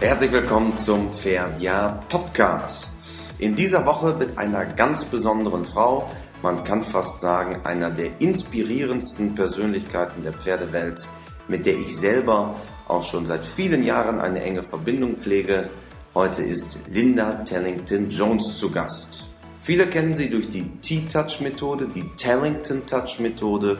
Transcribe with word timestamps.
Herzlich 0.00 0.32
willkommen 0.32 0.78
zum 0.78 1.12
Pferdjahr 1.12 2.02
Podcast. 2.08 3.34
In 3.38 3.54
dieser 3.54 3.84
Woche 3.84 4.14
mit 4.14 4.38
einer 4.38 4.64
ganz 4.64 5.04
besonderen 5.04 5.66
Frau, 5.66 6.10
man 6.40 6.64
kann 6.64 6.82
fast 6.82 7.20
sagen, 7.20 7.60
einer 7.64 7.90
der 7.90 8.18
inspirierendsten 8.18 9.34
Persönlichkeiten 9.34 10.22
der 10.22 10.32
Pferdewelt, 10.32 11.06
mit 11.48 11.66
der 11.66 11.74
ich 11.74 11.98
selber 11.98 12.54
auch 12.88 13.04
schon 13.04 13.26
seit 13.26 13.44
vielen 13.44 13.84
Jahren 13.84 14.20
eine 14.20 14.42
enge 14.42 14.62
Verbindung 14.62 15.16
pflege. 15.18 15.68
Heute 16.14 16.44
ist 16.44 16.78
Linda 16.88 17.44
Tellington 17.44 18.08
Jones 18.08 18.56
zu 18.56 18.70
Gast. 18.70 19.28
Viele 19.60 19.86
kennen 19.86 20.14
sie 20.14 20.30
durch 20.30 20.48
die 20.48 20.64
T-Touch-Methode, 20.80 21.88
die 21.94 22.08
Tellington-Touch-Methode 22.16 23.78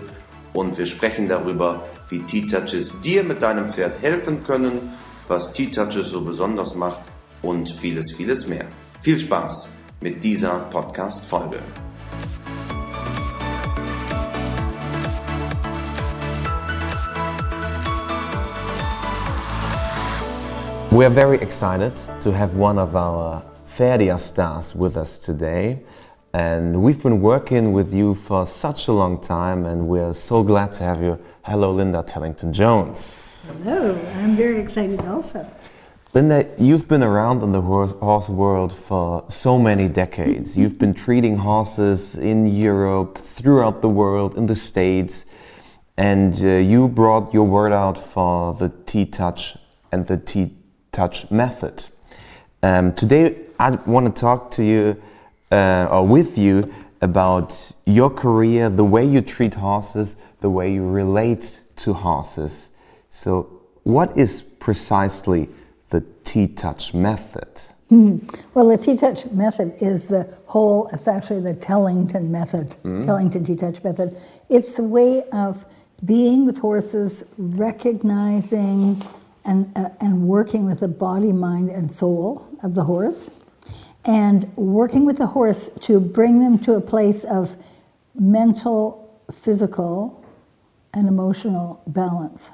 und 0.52 0.76
wir 0.76 0.84
sprechen 0.84 1.30
darüber, 1.30 1.86
wie 2.10 2.18
T-Touches 2.18 3.00
dir 3.00 3.24
mit 3.24 3.40
deinem 3.40 3.70
Pferd 3.70 4.02
helfen 4.02 4.44
können, 4.44 4.92
was 5.30 5.52
T-Touches 5.52 6.10
so 6.10 6.20
besonders 6.20 6.74
macht 6.74 7.02
und 7.40 7.70
vieles, 7.70 8.10
vieles 8.10 8.48
mehr. 8.48 8.64
Viel 9.00 9.16
Spaß 9.16 9.70
mit 10.00 10.24
dieser 10.24 10.58
Podcast-Folge. 10.70 11.58
We 20.90 21.06
are 21.06 21.14
very 21.14 21.36
excited 21.36 21.92
to 22.24 22.32
have 22.32 22.56
one 22.58 22.80
of 22.80 22.96
our 22.96 23.44
Ferdia 23.78 24.18
stars 24.18 24.74
with 24.74 24.96
us 24.96 25.16
today. 25.16 25.78
And 26.32 26.82
we've 26.82 27.00
been 27.00 27.22
working 27.22 27.72
with 27.72 27.94
you 27.94 28.14
for 28.14 28.46
such 28.46 28.88
a 28.88 28.92
long 28.92 29.20
time, 29.20 29.64
and 29.64 29.86
we're 29.86 30.12
so 30.12 30.42
glad 30.42 30.72
to 30.74 30.82
have 30.82 31.00
you. 31.00 31.18
Hello, 31.42 31.72
Linda 31.72 32.02
Tellington 32.02 32.52
Jones. 32.52 33.29
Hello, 33.62 33.94
I'm 34.14 34.36
very 34.36 34.58
excited 34.58 35.00
also. 35.00 35.46
Linda, 36.14 36.48
you've 36.56 36.88
been 36.88 37.02
around 37.02 37.42
in 37.42 37.52
the 37.52 37.60
horse, 37.60 38.26
world 38.26 38.72
for 38.72 39.26
so 39.28 39.58
many 39.58 39.86
decades. 39.86 40.56
You've 40.56 40.78
been 40.78 40.94
treating 40.94 41.36
horses 41.36 42.16
in 42.16 42.46
Europe, 42.46 43.18
throughout 43.18 43.82
the 43.82 43.88
world, 43.90 44.38
in 44.38 44.46
the 44.46 44.54
States, 44.54 45.26
and 45.98 46.40
uh, 46.40 46.46
you 46.46 46.88
brought 46.88 47.34
your 47.34 47.44
word 47.44 47.70
out 47.70 47.98
for 47.98 48.54
the 48.54 48.70
T 48.86 49.04
touch 49.04 49.58
and 49.92 50.06
the 50.06 50.16
T 50.16 50.56
touch 50.90 51.30
method. 51.30 51.84
Um, 52.62 52.94
today, 52.94 53.40
I 53.58 53.72
want 53.72 54.06
to 54.06 54.18
talk 54.18 54.50
to 54.52 54.64
you 54.64 55.02
uh, 55.52 55.86
or 55.90 56.06
with 56.06 56.38
you 56.38 56.72
about 57.02 57.72
your 57.84 58.08
career, 58.08 58.70
the 58.70 58.84
way 58.84 59.04
you 59.04 59.20
treat 59.20 59.56
horses, 59.56 60.16
the 60.40 60.48
way 60.48 60.72
you 60.72 60.88
relate 60.88 61.60
to 61.76 61.92
horses. 61.92 62.69
So, 63.10 63.60
what 63.82 64.16
is 64.16 64.42
precisely 64.42 65.48
the 65.90 66.02
T 66.24 66.46
touch 66.46 66.94
method? 66.94 67.48
Mm. 67.90 68.38
Well, 68.54 68.68
the 68.68 68.78
T 68.78 68.96
touch 68.96 69.26
method 69.32 69.76
is 69.80 70.06
the 70.06 70.32
whole, 70.46 70.88
it's 70.92 71.08
actually 71.08 71.40
the 71.40 71.54
Tellington 71.54 72.30
method, 72.30 72.76
mm. 72.84 73.04
Tellington 73.04 73.44
T 73.44 73.56
touch 73.56 73.82
method. 73.82 74.16
It's 74.48 74.74
the 74.74 74.84
way 74.84 75.24
of 75.32 75.64
being 76.04 76.46
with 76.46 76.58
horses, 76.58 77.24
recognizing 77.36 79.02
and, 79.44 79.76
uh, 79.76 79.88
and 80.00 80.22
working 80.22 80.64
with 80.64 80.80
the 80.80 80.88
body, 80.88 81.32
mind, 81.32 81.70
and 81.70 81.92
soul 81.92 82.46
of 82.62 82.74
the 82.74 82.84
horse 82.84 83.30
and 84.04 84.56
working 84.56 85.04
with 85.04 85.18
the 85.18 85.26
horse 85.26 85.68
to 85.80 86.00
bring 86.00 86.40
them 86.40 86.58
to 86.58 86.74
a 86.74 86.80
place 86.80 87.24
of 87.24 87.56
mental, 88.14 89.20
physical, 89.32 90.24
and 90.94 91.06
emotional 91.06 91.82
balance 91.86 92.50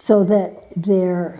so 0.00 0.24
that 0.24 0.72
they're 0.74 1.38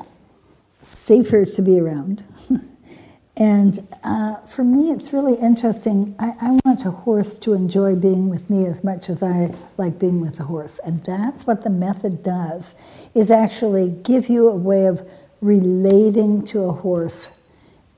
safer 0.83 1.47
to 1.47 1.63
be 1.63 1.81
around. 1.81 2.23
and 3.39 3.89
uh, 4.05 4.37
for 4.41 4.63
me, 4.63 4.91
it's 4.91 5.15
really 5.15 5.35
interesting. 5.37 6.15
I, 6.19 6.35
I, 6.43 6.61
want 6.63 6.85
a 6.85 6.91
horse 6.91 7.39
to 7.39 7.55
enjoy 7.55 7.97
being 7.97 8.29
with 8.29 8.51
me 8.51 8.67
as 8.67 8.85
much 8.85 9.09
as 9.09 9.23
I 9.23 9.55
like 9.79 9.99
being 9.99 10.21
with 10.21 10.37
the 10.37 10.45
horse. 10.45 10.79
And 10.85 11.03
that's 11.05 11.47
what 11.47 11.63
the 11.63 11.71
method 11.71 12.23
does, 12.23 12.75
is 13.15 13.31
actually 13.31 13.89
give 13.89 14.29
you 14.29 14.51
a 14.51 14.57
way 14.57 14.85
of 14.85 15.11
relating 15.41 16.45
to 16.49 16.65
a 16.65 16.73
horse 16.73 17.31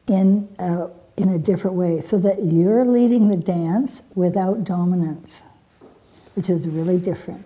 in 0.07 0.49
a 0.61 0.91
in 1.17 1.29
a 1.29 1.39
different 1.39 1.77
way 1.77 2.01
so 2.01 2.19
that 2.19 2.43
you're 2.45 2.85
leading 2.85 3.29
the 3.29 3.37
dance 3.37 4.01
without 4.15 4.63
dominance, 4.63 5.43
which 6.35 6.49
is 6.49 6.69
really 6.69 6.99
different. 6.99 7.45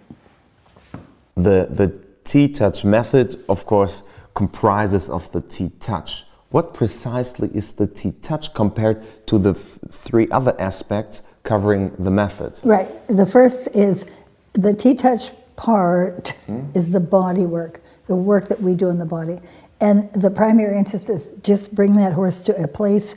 The, 1.35 1.67
the 1.71 2.06
T 2.27 2.49
touch 2.49 2.85
method, 2.85 3.43
of 3.49 3.65
course, 3.65 4.03
comprises 4.35 5.09
of 5.09 5.31
the 5.33 5.41
T 5.41 5.71
touch. 5.81 6.27
What 6.51 6.75
precisely 6.75 7.49
is 7.55 7.73
the 7.73 7.87
T 7.87 8.13
touch 8.21 8.53
compared 8.53 9.27
to 9.29 9.39
the 9.39 9.55
three 9.55 10.29
other 10.31 10.55
aspects 10.61 11.23
covering 11.43 11.95
the 11.99 12.11
method? 12.11 12.61
Right. 12.63 12.89
The 13.09 13.27
first 13.27 13.69
is 13.69 14.05
the 14.53 14.75
T 14.75 14.95
touch 14.95 15.33
part 15.57 16.31
hmm? 16.47 16.67
is 16.75 16.91
the 16.91 17.01
body 17.01 17.47
work, 17.47 17.81
the 18.07 18.17
work 18.17 18.49
that 18.49 18.61
we 18.61 18.75
do 18.75 18.89
in 18.89 18.99
the 18.99 19.07
body. 19.07 19.39
And 19.81 20.13
the 20.13 20.31
primary 20.31 20.77
interest 20.77 21.09
is 21.09 21.35
just 21.43 21.75
bring 21.75 21.97
that 21.97 22.13
horse 22.13 22.43
to 22.45 22.63
a 22.63 22.69
place 22.69 23.15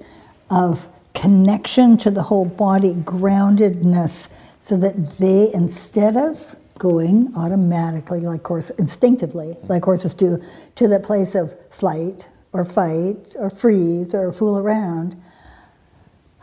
of 0.50 0.88
connection 1.14 1.98
to 1.98 2.12
the 2.12 2.24
whole 2.24 2.46
body, 2.46 2.94
groundedness, 2.94 4.28
so 4.60 4.78
that 4.78 5.18
they, 5.18 5.52
instead 5.54 6.16
of 6.16 6.56
going 6.80 7.32
automatically, 7.36 8.22
like 8.22 8.46
horse 8.46 8.72
instinctively, 8.72 9.56
like 9.68 9.84
horses 9.84 10.16
do, 10.16 10.42
to 10.76 10.88
the 10.88 11.00
place 11.00 11.36
of 11.36 11.56
flight 11.70 12.28
or 12.52 12.66
fight 12.66 13.36
or 13.38 13.50
freeze 13.50 14.16
or 14.16 14.34
fool 14.34 14.58
around, 14.58 15.16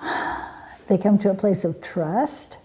they 0.87 0.99
come 0.99 1.19
to 1.19 1.31
a 1.31 1.35
place 1.35 1.65
of 1.65 1.81
trust. 1.81 2.59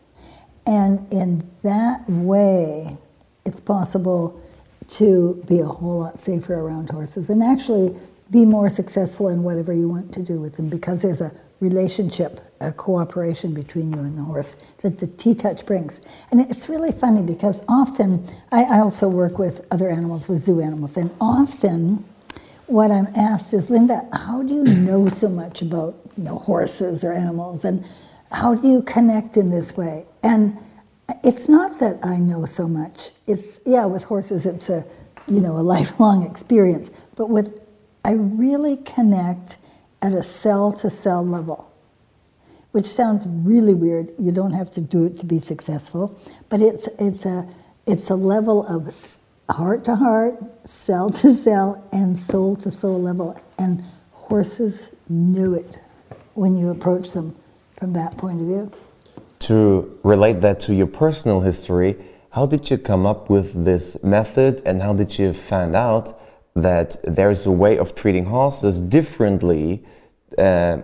And 0.68 1.12
in 1.12 1.50
that 1.64 2.08
way, 2.08 2.98
it's 3.46 3.60
possible 3.60 4.40
to 4.90 5.42
be 5.48 5.60
a 5.60 5.66
whole 5.66 6.02
lot 6.02 6.20
safer 6.20 6.54
around 6.54 6.90
horses. 6.90 7.30
And 7.30 7.42
actually, 7.42 7.96
be 8.31 8.46
more 8.46 8.69
successful 8.69 9.30
in 9.30 9.44
whatever 9.44 9.74
you 9.74 9.90
want 9.90 10.14
to 10.16 10.24
do 10.24 10.42
with 10.42 10.56
them 10.58 10.69
because 10.69 11.03
there's 11.03 11.22
a 11.22 11.34
relationship, 11.62 12.42
a 12.62 12.72
cooperation 12.74 13.53
between 13.53 13.94
you 13.94 14.00
and 14.00 14.18
the 14.18 14.24
horse 14.24 14.58
that 14.84 15.00
the 15.00 15.08
T 15.08 15.36
touch 15.36 15.66
brings. 15.66 16.02
And 16.31 16.42
it's 16.42 16.69
really 16.69 16.94
funny 16.94 17.24
because 17.24 17.64
often 17.69 18.30
I, 18.52 18.64
I 18.64 18.80
also 18.80 19.09
work 19.09 19.40
with 19.40 19.66
other 19.72 19.90
animals, 19.90 20.30
with 20.30 20.46
zoo 20.46 20.62
animals, 20.62 20.97
and 20.97 21.12
often 21.22 22.06
what 22.68 22.92
I'm 22.92 23.08
asked 23.16 23.53
is, 23.53 23.69
Linda, 23.69 24.08
how 24.14 24.44
do 24.44 24.56
you 24.56 24.63
know 24.63 25.09
so 25.09 25.30
much 25.30 25.62
about 25.62 25.96
you 26.18 26.25
know, 26.25 26.40
horses 26.40 27.03
or 27.03 27.13
animals, 27.13 27.66
and 27.66 27.86
how 28.31 28.56
do 28.56 28.68
you 28.69 28.84
connect 28.84 29.38
in 29.38 29.52
this 29.52 29.78
way? 29.78 30.06
And 30.24 30.58
it's 31.24 31.50
not 31.50 31.80
that 31.80 32.00
I 32.03 32.19
know 32.19 32.46
so 32.48 32.68
much. 32.68 33.12
It's 33.28 33.59
yeah, 33.66 33.86
with 33.86 34.03
horses, 34.06 34.46
it's 34.46 34.69
a 34.69 34.86
you 35.28 35.42
know 35.42 35.53
a 35.58 35.63
lifelong 35.75 36.25
experience, 36.25 36.92
but 37.16 37.30
with 37.30 37.61
I 38.03 38.13
really 38.13 38.78
connect 38.78 39.57
at 40.01 40.13
a 40.13 40.23
cell 40.23 40.73
to 40.73 40.89
cell 40.89 41.25
level, 41.25 41.72
which 42.72 42.85
sounds 42.85 43.25
really 43.28 43.73
weird. 43.73 44.12
You 44.17 44.31
don't 44.31 44.53
have 44.53 44.72
to 44.72 44.81
do 44.81 45.06
it 45.06 45.17
to 45.17 45.25
be 45.25 45.39
successful, 45.39 46.19
but 46.50 46.62
it's, 46.62 46.88
it's, 47.00 47.25
a, 47.25 47.47
it's 47.85 48.09
a 48.09 48.16
level 48.16 48.66
of 48.66 49.17
heart 49.50 49.85
to 49.85 49.95
heart, 49.95 50.35
cell 50.67 51.09
to 51.12 51.35
cell, 51.35 51.88
and 51.91 52.19
soul 52.19 52.56
to 52.57 52.72
soul 52.72 53.01
level. 53.01 53.39
And 53.59 53.84
horses 54.12 54.91
knew 55.07 55.53
it 55.53 55.78
when 56.33 56.57
you 56.57 56.69
approach 56.69 57.12
them 57.12 57.35
from 57.78 57.94
that 57.94 58.18
point 58.18 58.41
of 58.41 58.47
view. 58.47 58.72
To 59.39 60.00
relate 60.03 60.41
that 60.41 60.59
to 60.62 60.73
your 60.73 60.88
personal 60.88 61.41
history, 61.41 61.97
how 62.31 62.45
did 62.45 62.69
you 62.69 62.78
come 62.78 63.06
up 63.06 63.29
with 63.29 63.66
this 63.66 64.01
method 64.03 64.62
and 64.66 64.81
how 64.81 64.94
did 64.94 65.19
you 65.19 65.33
find 65.33 65.75
out 65.75 66.18
that 66.56 66.98
there's 67.03 67.45
a 67.45 67.51
way 67.51 67.77
of 67.77 67.95
treating 67.95 68.25
horses 68.25 68.81
differently, 68.81 69.83
uh, 70.38 70.80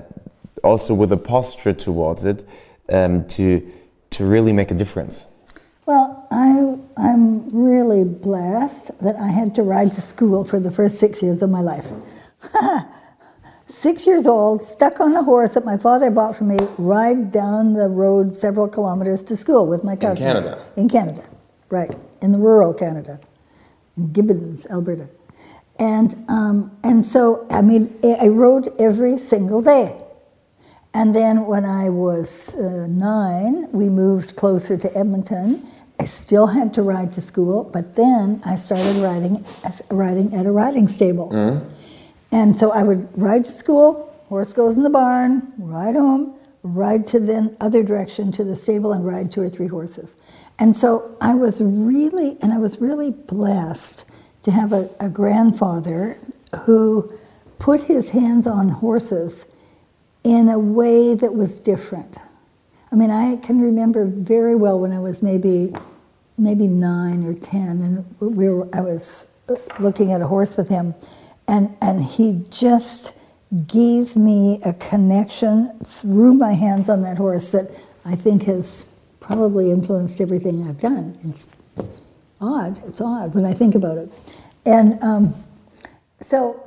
also 0.64 0.94
with 0.94 1.12
a 1.12 1.18
posture 1.18 1.74
towards 1.74 2.24
it, 2.24 2.48
um, 2.90 3.28
to 3.28 3.62
to 4.10 4.26
really 4.26 4.54
make 4.54 4.72
a 4.72 4.74
difference. 4.74 5.28
Well, 5.86 6.28
I 6.32 6.78
I'm 6.98 7.50
really 7.50 8.04
blessed 8.04 8.98
that 9.00 9.16
I 9.18 9.30
had 9.30 9.56
to 9.56 9.64
ride 9.64 9.92
to 9.94 10.02
school 10.02 10.44
for 10.44 10.60
the 10.60 10.72
first 10.72 11.00
six 11.00 11.22
years 11.22 11.42
of 11.42 11.50
my 11.50 11.62
life. 11.62 11.92
six 13.68 14.06
years 14.08 14.26
old, 14.26 14.62
stuck 14.62 15.00
on 15.00 15.14
a 15.16 15.24
horse 15.24 15.54
that 15.54 15.66
my 15.66 15.78
father 15.78 16.10
bought 16.10 16.36
for 16.36 16.46
me, 16.46 16.58
ride 16.78 17.32
down 17.32 17.74
the 17.74 17.90
road 17.90 18.36
several 18.36 18.68
kilometers 18.68 19.24
to 19.24 19.38
school 19.38 19.68
with 19.68 19.84
my 19.84 19.96
cousins. 19.96 20.22
In 20.22 20.26
Canada. 20.26 20.62
In 20.78 20.90
Canada, 20.90 21.24
right, 21.70 21.94
in 22.22 22.32
the 22.32 22.38
rural 22.40 22.74
Canada, 22.74 23.20
in 23.96 24.12
Gibbons, 24.12 24.66
Alberta. 24.68 25.10
And, 25.80 26.26
um, 26.28 26.78
and 26.84 27.06
so, 27.06 27.46
I 27.50 27.62
mean, 27.62 27.96
I 28.04 28.28
rode 28.28 28.74
every 28.80 29.18
single 29.18 29.62
day. 29.62 29.96
And 30.94 31.16
then 31.16 31.46
when 31.46 31.66
I 31.66 31.90
was 31.90 32.56
uh, 32.56 32.88
nine, 32.88 33.72
we 33.72 33.90
moved 33.90 34.36
closer 34.36 34.78
to 34.78 34.98
Edmonton. 34.98 35.68
I 36.00 36.06
still 36.06 36.48
had 36.48 36.74
to 36.76 36.82
ride 36.82 37.12
to 37.14 37.22
school, 37.22 37.64
but 37.64 37.96
then 37.96 38.42
I 38.46 38.56
started 38.56 38.96
riding, 38.98 39.46
riding 39.92 40.34
at 40.34 40.46
a 40.46 40.52
riding 40.52 40.88
stable. 40.88 41.32
Mm-hmm. 41.32 41.68
And 42.32 42.58
so 42.58 42.72
I 42.72 42.84
would 42.84 43.08
ride 43.18 43.44
to 43.46 43.52
school, 43.52 44.14
horse 44.28 44.54
goes 44.54 44.76
in 44.76 44.84
the 44.84 44.90
barn, 44.90 45.54
ride 45.58 45.96
home, 45.96 46.40
ride 46.64 47.06
to 47.08 47.20
the 47.20 47.56
other 47.62 47.84
direction 47.84 48.32
to 48.34 48.44
the 48.44 48.56
stable 48.56 48.92
and 48.92 49.06
ride 49.06 49.32
two 49.32 49.42
or 49.42 49.50
three 49.50 49.68
horses. 49.68 50.16
And 50.60 50.76
so 50.76 51.16
I 51.22 51.36
was 51.36 51.62
really, 51.62 52.38
and 52.42 52.52
I 52.54 52.58
was 52.58 52.82
really 52.82 53.12
blessed 53.12 54.06
to 54.48 54.52
have 54.54 54.72
a, 54.72 54.90
a 55.02 55.10
grandfather 55.10 56.18
who 56.62 57.12
put 57.60 57.82
his 57.82 58.12
hands 58.12 58.48
on 58.48 58.70
horses 58.70 59.44
in 60.24 60.48
a 60.48 60.58
way 60.58 61.14
that 61.14 61.36
was 61.36 61.60
different. 61.60 62.16
I 62.90 62.96
mean, 62.96 63.12
I 63.12 63.36
can 63.36 63.60
remember 63.60 64.06
very 64.06 64.56
well 64.56 64.80
when 64.80 64.94
I 64.94 65.00
was 65.00 65.22
maybe 65.22 65.74
maybe 66.38 66.66
nine 66.66 67.26
or 67.26 67.34
ten, 67.34 67.82
and 67.82 68.16
we 68.22 68.48
were, 68.48 68.70
I 68.74 68.80
was 68.80 69.26
looking 69.80 70.14
at 70.14 70.22
a 70.22 70.28
horse 70.28 70.56
with 70.56 70.70
him, 70.70 70.96
and 71.50 71.76
and 71.82 72.02
he 72.02 72.46
just 72.50 73.12
gave 73.68 74.16
me 74.16 74.62
a 74.64 74.72
connection 74.76 75.78
through 75.84 76.36
my 76.36 76.54
hands 76.54 76.88
on 76.88 77.02
that 77.02 77.18
horse 77.18 77.50
that 77.50 77.70
I 78.06 78.16
think 78.16 78.44
has 78.44 78.86
probably 79.20 79.72
influenced 79.72 80.22
everything 80.22 80.66
I've 80.66 80.80
done. 80.80 81.18
Odd. 82.42 82.82
It's 82.88 83.02
odd 83.02 83.34
when 83.34 83.46
I 83.46 83.54
think 83.54 83.76
about 83.76 83.98
it, 83.98 84.12
and 84.66 85.02
um, 85.04 85.36
so. 86.22 86.64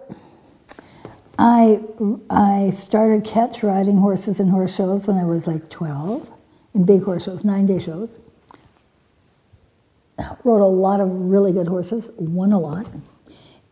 I, 1.43 1.81
I 2.29 2.71
started 2.73 3.25
catch 3.25 3.63
riding 3.63 3.97
horses 3.97 4.41
in 4.41 4.49
horse 4.49 4.77
shows 4.77 5.09
when 5.09 5.17
I 5.17 5.25
was 5.25 5.47
like 5.47 5.71
12, 5.71 6.31
in 6.75 6.85
big 6.85 7.03
horse 7.03 7.25
shows, 7.25 7.45
nine 7.45 7.65
day 7.65 7.79
shows. 7.79 8.21
Rode 10.45 10.61
a 10.61 10.67
lot 10.67 11.01
of 11.01 11.09
really 11.11 11.53
good 11.53 11.67
horses, 11.67 12.11
won 12.17 12.53
a 12.53 12.59
lot. 12.59 12.87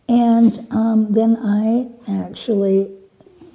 And 0.08 0.66
um, 0.70 1.12
then 1.12 1.36
I 1.36 1.88
actually, 2.26 2.90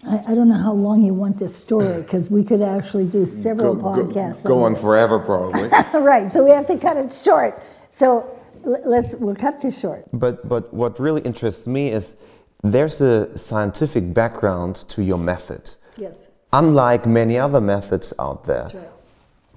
I, 0.07 0.19
I, 0.27 0.35
don't 0.35 0.47
know 0.47 0.61
how 0.61 0.73
long 0.73 1.03
you 1.03 1.13
want 1.13 1.39
this 1.39 1.55
story 1.55 2.03
because 2.03 2.29
we 2.29 2.43
could 2.43 2.61
actually 2.61 3.07
do 3.07 3.25
several 3.25 3.73
go, 3.73 3.81
podcasts. 3.81 4.43
Go, 4.43 4.49
go 4.49 4.63
on, 4.63 4.75
on 4.75 4.81
forever, 4.81 5.17
probably. 5.17 5.69
right, 5.99 6.31
so 6.31 6.43
we 6.43 6.51
have 6.51 6.67
to 6.67 6.77
cut 6.77 6.97
it 6.97 7.11
short. 7.11 7.59
So 7.93 8.39
let's, 8.63 9.13
we'll 9.13 9.35
cut 9.35 9.61
this 9.61 9.79
short. 9.79 10.05
But, 10.11 10.49
but 10.49 10.73
what 10.73 10.99
really 10.99 11.21
interests 11.21 11.67
me 11.67 11.91
is 11.91 12.15
there's 12.63 12.99
a 13.01 13.37
scientific 13.37 14.15
background 14.15 14.77
to 14.89 15.03
your 15.03 15.19
method. 15.19 15.75
Yes. 15.95 16.15
Unlike 16.51 17.05
many 17.05 17.37
other 17.37 17.61
methods 17.61 18.11
out 18.17 18.45
there. 18.45 18.67
Right. 18.73 18.89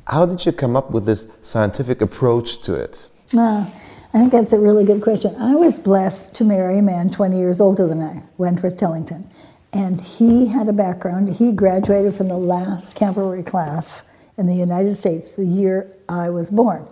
How 0.06 0.26
did 0.26 0.44
you 0.44 0.52
come 0.52 0.76
up 0.76 0.90
with 0.90 1.06
this 1.06 1.28
scientific 1.42 2.02
approach 2.02 2.60
to 2.62 2.74
it? 2.74 3.08
Uh, 3.34 3.70
I 4.12 4.18
think 4.18 4.32
that's 4.32 4.52
a 4.52 4.58
really 4.58 4.84
good 4.84 5.00
question. 5.00 5.34
I 5.36 5.54
was 5.54 5.78
blessed 5.78 6.34
to 6.34 6.44
marry 6.44 6.78
a 6.78 6.82
man 6.82 7.08
20 7.08 7.38
years 7.38 7.58
older 7.58 7.88
than 7.88 8.02
I, 8.02 8.22
Wentworth 8.36 8.78
Tellington. 8.78 9.30
And 9.72 9.98
he 9.98 10.48
had 10.48 10.68
a 10.68 10.74
background. 10.74 11.30
He 11.30 11.52
graduated 11.52 12.14
from 12.14 12.28
the 12.28 12.36
last 12.36 12.94
cavalry 12.94 13.42
class 13.42 14.02
in 14.36 14.46
the 14.46 14.54
United 14.54 14.98
States 14.98 15.30
the 15.30 15.46
year 15.46 15.90
I 16.06 16.28
was 16.28 16.50
born. 16.50 16.86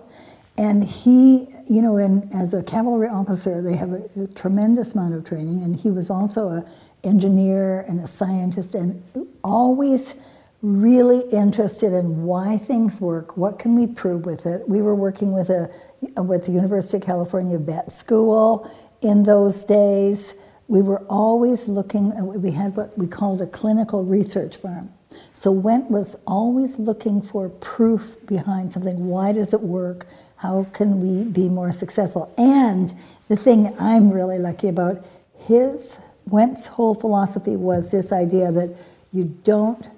And 0.56 0.84
he, 0.84 1.48
you 1.68 1.82
know, 1.82 1.98
as 2.32 2.54
a 2.54 2.62
cavalry 2.62 3.08
officer, 3.08 3.60
they 3.60 3.76
have 3.76 3.92
a, 3.92 4.04
a 4.16 4.28
tremendous 4.28 4.94
amount 4.94 5.14
of 5.14 5.24
training, 5.24 5.62
and 5.62 5.74
he 5.74 5.90
was 5.90 6.10
also 6.10 6.48
an 6.48 6.64
engineer 7.02 7.80
and 7.88 8.00
a 8.00 8.06
scientist, 8.06 8.74
and 8.74 9.02
always 9.42 10.14
really 10.62 11.28
interested 11.30 11.92
in 11.92 12.22
why 12.22 12.56
things 12.56 13.00
work, 13.00 13.36
what 13.36 13.58
can 13.58 13.74
we 13.74 13.86
prove 13.86 14.24
with 14.24 14.46
it. 14.46 14.66
We 14.68 14.80
were 14.80 14.94
working 14.94 15.32
with 15.32 15.50
a 15.50 15.70
with 16.22 16.46
the 16.46 16.52
University 16.52 16.96
of 16.98 17.02
California 17.02 17.58
Vet 17.58 17.92
School 17.92 18.70
in 19.02 19.24
those 19.24 19.64
days. 19.64 20.34
We 20.68 20.80
were 20.80 21.00
always 21.10 21.68
looking. 21.68 22.12
Uh, 22.12 22.24
we 22.24 22.52
had 22.52 22.76
what 22.76 22.96
we 22.96 23.06
called 23.06 23.42
a 23.42 23.46
clinical 23.46 24.04
research 24.04 24.56
firm. 24.56 24.90
So 25.34 25.50
Went 25.50 25.90
was 25.90 26.16
always 26.26 26.78
looking 26.78 27.20
for 27.22 27.48
proof 27.48 28.16
behind 28.26 28.72
something. 28.72 29.06
Why 29.06 29.32
does 29.32 29.52
it 29.52 29.60
work? 29.60 30.06
How 30.44 30.66
can 30.74 31.00
we 31.00 31.24
be 31.24 31.48
more 31.48 31.72
successful? 31.72 32.30
And 32.36 32.92
the 33.28 33.34
thing 33.36 33.74
I'm 33.80 34.10
really 34.10 34.38
lucky 34.38 34.68
about, 34.68 35.02
his 35.38 35.96
Went's 36.26 36.66
whole 36.66 36.94
philosophy 36.94 37.56
was 37.56 37.90
this 37.90 38.12
idea 38.12 38.52
that 38.52 38.76
you 39.10 39.24
don't 39.44 39.88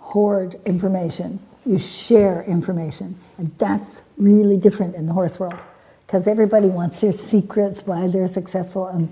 hoard 0.00 0.60
information, 0.66 1.40
you 1.64 1.78
share 1.78 2.42
information. 2.42 3.18
And 3.38 3.56
that's 3.56 4.02
really 4.18 4.58
different 4.58 4.96
in 4.96 5.06
the 5.06 5.14
horse 5.14 5.40
world 5.40 5.58
because 6.06 6.28
everybody 6.28 6.68
wants 6.68 7.00
their 7.00 7.12
secrets, 7.12 7.80
why 7.86 8.06
they're 8.06 8.28
successful. 8.28 8.88
And, 8.88 9.08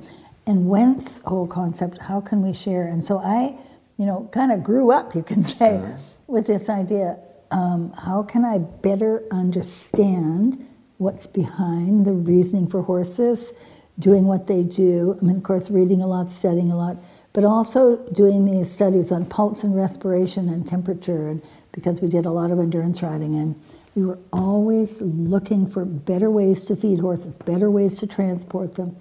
and 0.46 0.68
Went's 0.68 1.18
whole 1.24 1.46
concept, 1.46 1.96
how 2.02 2.20
can 2.20 2.42
we 2.42 2.52
share? 2.52 2.86
And 2.88 3.06
so 3.06 3.20
I, 3.20 3.56
you 3.96 4.04
know, 4.04 4.28
kind 4.32 4.52
of 4.52 4.62
grew 4.62 4.92
up, 4.92 5.14
you 5.14 5.22
can 5.22 5.42
say, 5.44 5.82
with 6.26 6.46
this 6.46 6.68
idea 6.68 7.16
um, 7.50 7.92
how 7.92 8.22
can 8.22 8.44
I 8.44 8.58
better 8.58 9.22
understand 9.30 10.66
what's 10.98 11.26
behind 11.26 12.06
the 12.06 12.12
reasoning 12.12 12.66
for 12.66 12.82
horses, 12.82 13.52
doing 13.98 14.26
what 14.26 14.46
they 14.46 14.62
do. 14.62 15.16
I 15.20 15.24
mean, 15.24 15.36
of 15.36 15.42
course, 15.42 15.70
reading 15.70 16.02
a 16.02 16.06
lot, 16.06 16.30
studying 16.30 16.70
a 16.70 16.76
lot, 16.76 17.02
but 17.32 17.44
also 17.44 17.96
doing 18.12 18.44
these 18.44 18.70
studies 18.70 19.10
on 19.10 19.26
pulse 19.26 19.64
and 19.64 19.74
respiration 19.74 20.48
and 20.48 20.66
temperature, 20.66 21.26
and 21.28 21.42
because 21.72 22.00
we 22.00 22.08
did 22.08 22.26
a 22.26 22.30
lot 22.30 22.50
of 22.50 22.58
endurance 22.58 23.02
riding, 23.02 23.34
and 23.34 23.60
we 23.94 24.04
were 24.04 24.18
always 24.32 25.00
looking 25.00 25.68
for 25.68 25.84
better 25.84 26.30
ways 26.30 26.64
to 26.64 26.76
feed 26.76 27.00
horses, 27.00 27.36
better 27.38 27.70
ways 27.70 27.98
to 27.98 28.06
transport 28.06 28.74
them, 28.76 28.96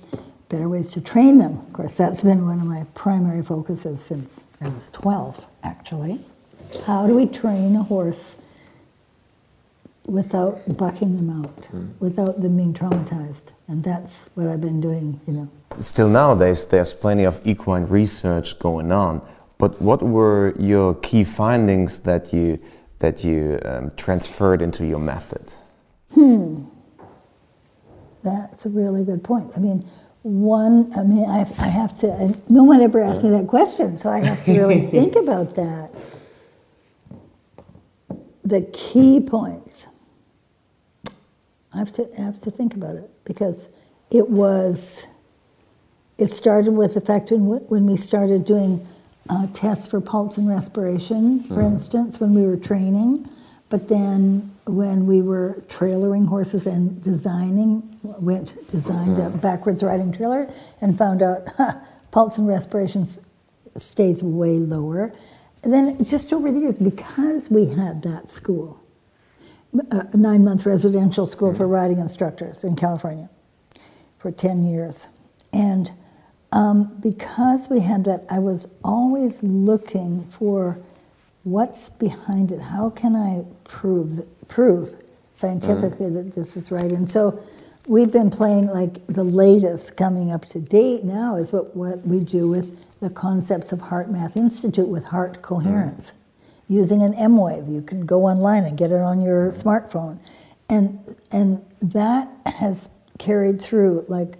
better 0.49 0.69
ways 0.69 0.91
to 0.91 1.01
train 1.01 1.37
them. 1.39 1.59
Of 1.67 1.73
course, 1.73 1.95
that's 1.95 2.23
been 2.23 2.45
one 2.45 2.59
of 2.59 2.65
my 2.65 2.85
primary 2.93 3.43
focuses 3.43 4.03
since 4.03 4.41
I 4.61 4.69
was 4.69 4.89
12, 4.91 5.47
actually. 5.63 6.23
How 6.85 7.07
do 7.07 7.15
we 7.15 7.27
train 7.27 7.75
a 7.75 7.83
horse 7.83 8.35
without 10.05 10.77
bucking 10.77 11.15
them 11.17 11.29
out, 11.29 11.61
mm. 11.71 11.93
without 11.99 12.41
them 12.41 12.57
being 12.57 12.73
traumatized. 12.73 13.53
And 13.67 13.83
that's 13.83 14.29
what 14.35 14.47
I've 14.47 14.61
been 14.61 14.81
doing, 14.81 15.19
you 15.25 15.33
know. 15.33 15.49
Still 15.79 16.09
nowadays, 16.09 16.65
there's 16.65 16.93
plenty 16.93 17.23
of 17.23 17.41
equine 17.45 17.87
research 17.87 18.59
going 18.59 18.91
on. 18.91 19.21
But 19.57 19.81
what 19.81 20.03
were 20.03 20.53
your 20.59 20.95
key 20.95 21.23
findings 21.23 22.01
that 22.01 22.33
you 22.33 22.59
that 22.99 23.23
you 23.23 23.59
um, 23.65 23.91
transferred 23.97 24.61
into 24.61 24.85
your 24.85 24.99
method? 24.99 25.53
Hmm. 26.13 26.63
That's 28.23 28.65
a 28.65 28.69
really 28.69 29.03
good 29.03 29.23
point. 29.23 29.51
I 29.57 29.59
mean, 29.59 29.83
one, 30.21 30.89
I 30.95 31.03
mean, 31.03 31.25
I, 31.25 31.45
I 31.59 31.67
have 31.67 31.97
to, 31.99 32.33
no 32.47 32.63
one 32.63 32.79
ever 32.81 33.01
asked 33.01 33.23
me 33.23 33.29
that 33.31 33.47
question, 33.47 33.97
so 33.97 34.09
I 34.09 34.19
have 34.19 34.43
to 34.45 34.53
really 34.57 34.87
think 34.95 35.17
about 35.17 35.55
that. 35.55 35.91
The 38.45 38.61
key 38.71 39.19
points 39.19 39.85
I 41.73 41.77
have 41.79 41.93
to 41.95 42.07
I 42.17 42.21
have 42.21 42.41
to 42.43 42.51
think 42.51 42.75
about 42.75 42.95
it 42.95 43.09
because 43.25 43.67
it 44.11 44.29
was. 44.29 45.03
It 46.19 46.29
started 46.29 46.71
with 46.71 46.93
the 46.93 47.01
fact 47.01 47.31
when 47.31 47.41
when 47.41 47.85
we 47.85 47.97
started 47.97 48.45
doing 48.45 48.87
uh, 49.29 49.47
tests 49.53 49.87
for 49.87 49.99
pulse 50.01 50.37
and 50.37 50.47
respiration, 50.47 51.43
for 51.43 51.55
mm-hmm. 51.55 51.73
instance, 51.73 52.19
when 52.19 52.33
we 52.33 52.43
were 52.43 52.57
training, 52.57 53.27
but 53.69 53.87
then 53.87 54.51
when 54.65 55.07
we 55.07 55.21
were 55.21 55.63
trailering 55.67 56.27
horses 56.27 56.65
and 56.65 57.01
designing, 57.01 57.97
went 58.03 58.55
designed 58.69 59.17
mm-hmm. 59.17 59.35
a 59.35 59.37
backwards 59.37 59.81
riding 59.81 60.11
trailer 60.11 60.51
and 60.81 60.97
found 60.97 61.21
out 61.21 61.47
huh, 61.57 61.73
pulse 62.11 62.37
and 62.37 62.47
respiration 62.47 63.07
stays 63.75 64.21
way 64.21 64.59
lower. 64.59 65.13
And 65.63 65.71
then 65.73 66.03
just 66.03 66.31
over 66.33 66.51
the 66.51 66.59
years, 66.59 66.77
because 66.77 67.49
we 67.49 67.65
had 67.65 68.03
that 68.03 68.29
school, 68.29 68.82
a 69.91 70.17
nine 70.17 70.43
month 70.43 70.65
residential 70.65 71.25
school 71.25 71.53
for 71.53 71.67
riding 71.67 71.99
instructors 71.99 72.63
in 72.63 72.75
California 72.75 73.29
for 74.19 74.31
10 74.31 74.63
years. 74.63 75.07
And 75.51 75.91
um, 76.51 76.95
because 77.01 77.69
we 77.69 77.79
had 77.79 78.03
that, 78.05 78.25
I 78.29 78.39
was 78.39 78.67
always 78.83 79.41
looking 79.41 80.23
for 80.25 80.79
what's 81.43 81.89
behind 81.89 82.51
it. 82.51 82.61
How 82.61 82.89
can 82.91 83.15
I 83.15 83.45
prove, 83.63 84.27
prove 84.47 84.95
scientifically 85.35 86.07
mm. 86.07 86.13
that 86.13 86.35
this 86.35 86.55
is 86.55 86.71
right? 86.71 86.91
And 86.91 87.09
so 87.09 87.43
we've 87.87 88.11
been 88.11 88.29
playing 88.29 88.67
like 88.67 89.05
the 89.07 89.23
latest 89.23 89.97
coming 89.97 90.31
up 90.31 90.45
to 90.47 90.59
date 90.59 91.03
now 91.03 91.35
is 91.35 91.51
what, 91.51 91.75
what 91.75 92.05
we 92.05 92.19
do 92.19 92.47
with 92.47 92.79
the 92.99 93.09
concepts 93.09 93.71
of 93.71 93.79
HeartMath 93.79 94.37
Institute 94.37 94.87
with 94.87 95.05
heart 95.05 95.41
coherence. 95.41 96.11
Mm 96.11 96.22
using 96.67 97.01
an 97.03 97.13
emWave. 97.13 97.71
You 97.71 97.81
can 97.81 98.05
go 98.05 98.25
online 98.25 98.63
and 98.63 98.77
get 98.77 98.91
it 98.91 99.01
on 99.01 99.21
your 99.21 99.49
smartphone. 99.49 100.19
And, 100.69 101.15
and 101.31 101.65
that 101.81 102.29
has 102.45 102.89
carried 103.19 103.61
through 103.61 104.05
like 104.07 104.37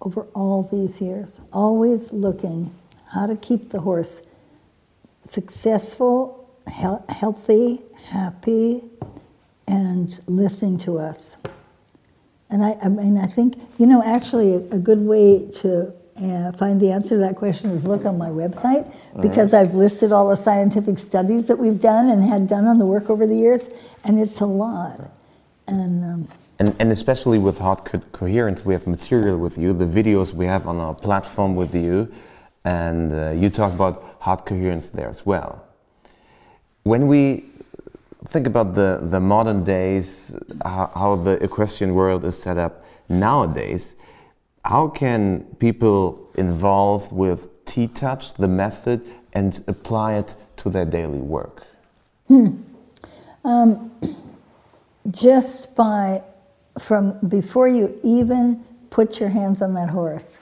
over 0.00 0.22
all 0.34 0.62
these 0.62 1.00
years, 1.00 1.40
always 1.52 2.12
looking 2.12 2.74
how 3.12 3.26
to 3.26 3.36
keep 3.36 3.70
the 3.70 3.80
horse 3.80 4.22
successful, 5.28 6.48
he- 6.68 7.12
healthy, 7.12 7.82
happy, 8.04 8.84
and 9.66 10.20
listening 10.26 10.78
to 10.78 10.98
us. 10.98 11.36
And 12.48 12.64
I, 12.64 12.76
I 12.82 12.88
mean, 12.88 13.18
I 13.18 13.26
think, 13.26 13.56
you 13.78 13.86
know, 13.86 14.02
actually, 14.04 14.54
a, 14.54 14.58
a 14.58 14.78
good 14.78 15.00
way 15.00 15.50
to 15.62 15.92
uh, 16.22 16.52
find 16.52 16.80
the 16.80 16.90
answer 16.90 17.10
to 17.10 17.18
that 17.18 17.36
question 17.36 17.70
is 17.70 17.84
look 17.84 18.04
on 18.04 18.16
my 18.18 18.30
website 18.30 18.90
because 19.20 19.52
I've 19.52 19.74
listed 19.74 20.12
all 20.12 20.28
the 20.28 20.36
scientific 20.36 20.98
studies 20.98 21.46
that 21.46 21.58
we've 21.58 21.80
done 21.80 22.08
and 22.08 22.24
had 22.24 22.46
done 22.46 22.66
on 22.66 22.78
the 22.78 22.86
work 22.86 23.10
over 23.10 23.26
the 23.26 23.36
years, 23.36 23.68
and 24.04 24.18
it's 24.18 24.40
a 24.40 24.46
lot. 24.46 25.00
And 25.66 26.04
um, 26.04 26.28
And, 26.58 26.74
and 26.78 26.90
especially 26.90 27.38
with 27.38 27.58
Heart 27.58 27.84
Co- 27.84 28.02
Coherence, 28.12 28.64
we 28.64 28.72
have 28.72 28.86
material 28.86 29.36
with 29.36 29.58
you, 29.58 29.72
the 29.74 29.84
videos 29.84 30.32
we 30.32 30.46
have 30.46 30.66
on 30.66 30.78
our 30.80 30.94
platform 30.94 31.54
with 31.54 31.74
you, 31.74 32.08
and 32.64 33.12
uh, 33.12 33.30
you 33.30 33.50
talk 33.50 33.72
about 33.74 34.16
Heart 34.20 34.46
Coherence 34.46 34.88
there 34.88 35.08
as 35.08 35.26
well. 35.26 35.62
When 36.84 37.08
we 37.08 37.44
think 38.28 38.46
about 38.46 38.74
the, 38.74 39.00
the 39.02 39.20
modern 39.20 39.64
days, 39.64 40.34
how, 40.64 40.90
how 40.94 41.16
the 41.16 41.34
equestrian 41.44 41.94
world 41.94 42.24
is 42.24 42.40
set 42.40 42.56
up 42.56 42.84
nowadays, 43.08 43.94
how 44.66 44.88
can 44.88 45.44
people 45.60 46.28
involve 46.34 47.12
with 47.12 47.64
T-Touch, 47.66 48.34
the 48.34 48.48
method, 48.48 49.08
and 49.32 49.62
apply 49.68 50.14
it 50.14 50.34
to 50.56 50.70
their 50.70 50.84
daily 50.84 51.18
work? 51.18 51.64
Hmm. 52.26 52.62
Um, 53.44 53.92
just 55.10 55.74
by 55.76 56.22
from 56.80 57.18
before 57.28 57.68
you 57.68 57.98
even 58.02 58.64
put 58.90 59.20
your 59.20 59.28
hands 59.28 59.62
on 59.62 59.72
that 59.74 59.88
horse 59.88 60.36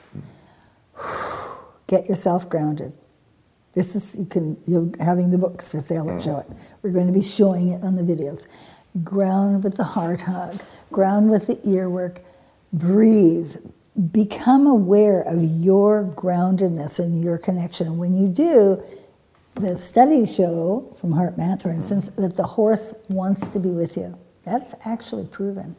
get 1.86 2.08
yourself 2.08 2.48
grounded. 2.48 2.92
This 3.74 3.94
is 3.94 4.14
you 4.14 4.24
can 4.24 4.56
you're 4.66 4.90
having 5.00 5.30
the 5.30 5.38
books 5.38 5.68
for 5.68 5.80
sale 5.80 6.06
that 6.06 6.22
show 6.22 6.38
it. 6.38 6.46
Mm-hmm. 6.46 6.76
We're 6.82 6.90
going 6.92 7.06
to 7.08 7.12
be 7.12 7.22
showing 7.22 7.68
it 7.68 7.82
on 7.82 7.96
the 7.96 8.02
videos. 8.02 8.46
Ground 9.02 9.62
with 9.62 9.76
the 9.76 9.84
heart 9.84 10.22
hug 10.22 10.60
ground 10.90 11.30
with 11.30 11.46
the 11.46 11.58
ear 11.68 11.90
work 11.90 12.20
breathe 12.72 13.56
become 14.10 14.66
aware 14.66 15.22
of 15.22 15.42
your 15.42 16.04
groundedness 16.16 16.98
and 16.98 17.22
your 17.22 17.38
connection 17.38 17.96
when 17.96 18.14
you 18.14 18.28
do 18.28 18.82
the 19.54 19.78
studies 19.78 20.34
show 20.34 20.96
from 21.00 21.12
HeartMath, 21.12 21.62
for 21.62 21.70
instance, 21.70 22.08
that 22.16 22.34
the 22.34 22.42
horse 22.42 22.92
wants 23.08 23.48
to 23.48 23.60
be 23.60 23.70
with 23.70 23.96
you. 23.96 24.18
That's 24.44 24.74
actually 24.84 25.26
proven. 25.26 25.76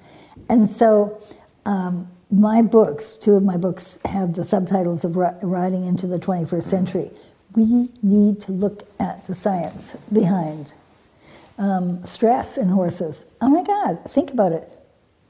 And 0.50 0.70
so, 0.70 1.22
um, 1.66 2.08
my 2.32 2.62
books, 2.62 3.18
two 3.18 3.36
of 3.36 3.44
my 3.44 3.58
books, 3.58 4.00
have 4.06 4.36
the 4.36 4.46
subtitles 4.46 5.04
of 5.04 5.16
Riding 5.16 5.86
into 5.86 6.08
the 6.08 6.18
21st 6.18 6.64
Century. 6.64 7.12
We 7.54 7.90
need 8.02 8.40
to 8.42 8.52
look 8.52 8.88
at 9.00 9.28
the 9.28 9.36
science 9.36 9.96
behind 10.12 10.74
um, 11.58 12.04
stress 12.06 12.58
in 12.58 12.70
horses. 12.70 13.24
Oh 13.42 13.50
my 13.50 13.64
God, 13.64 14.00
think 14.10 14.32
about 14.32 14.52
it. 14.52 14.70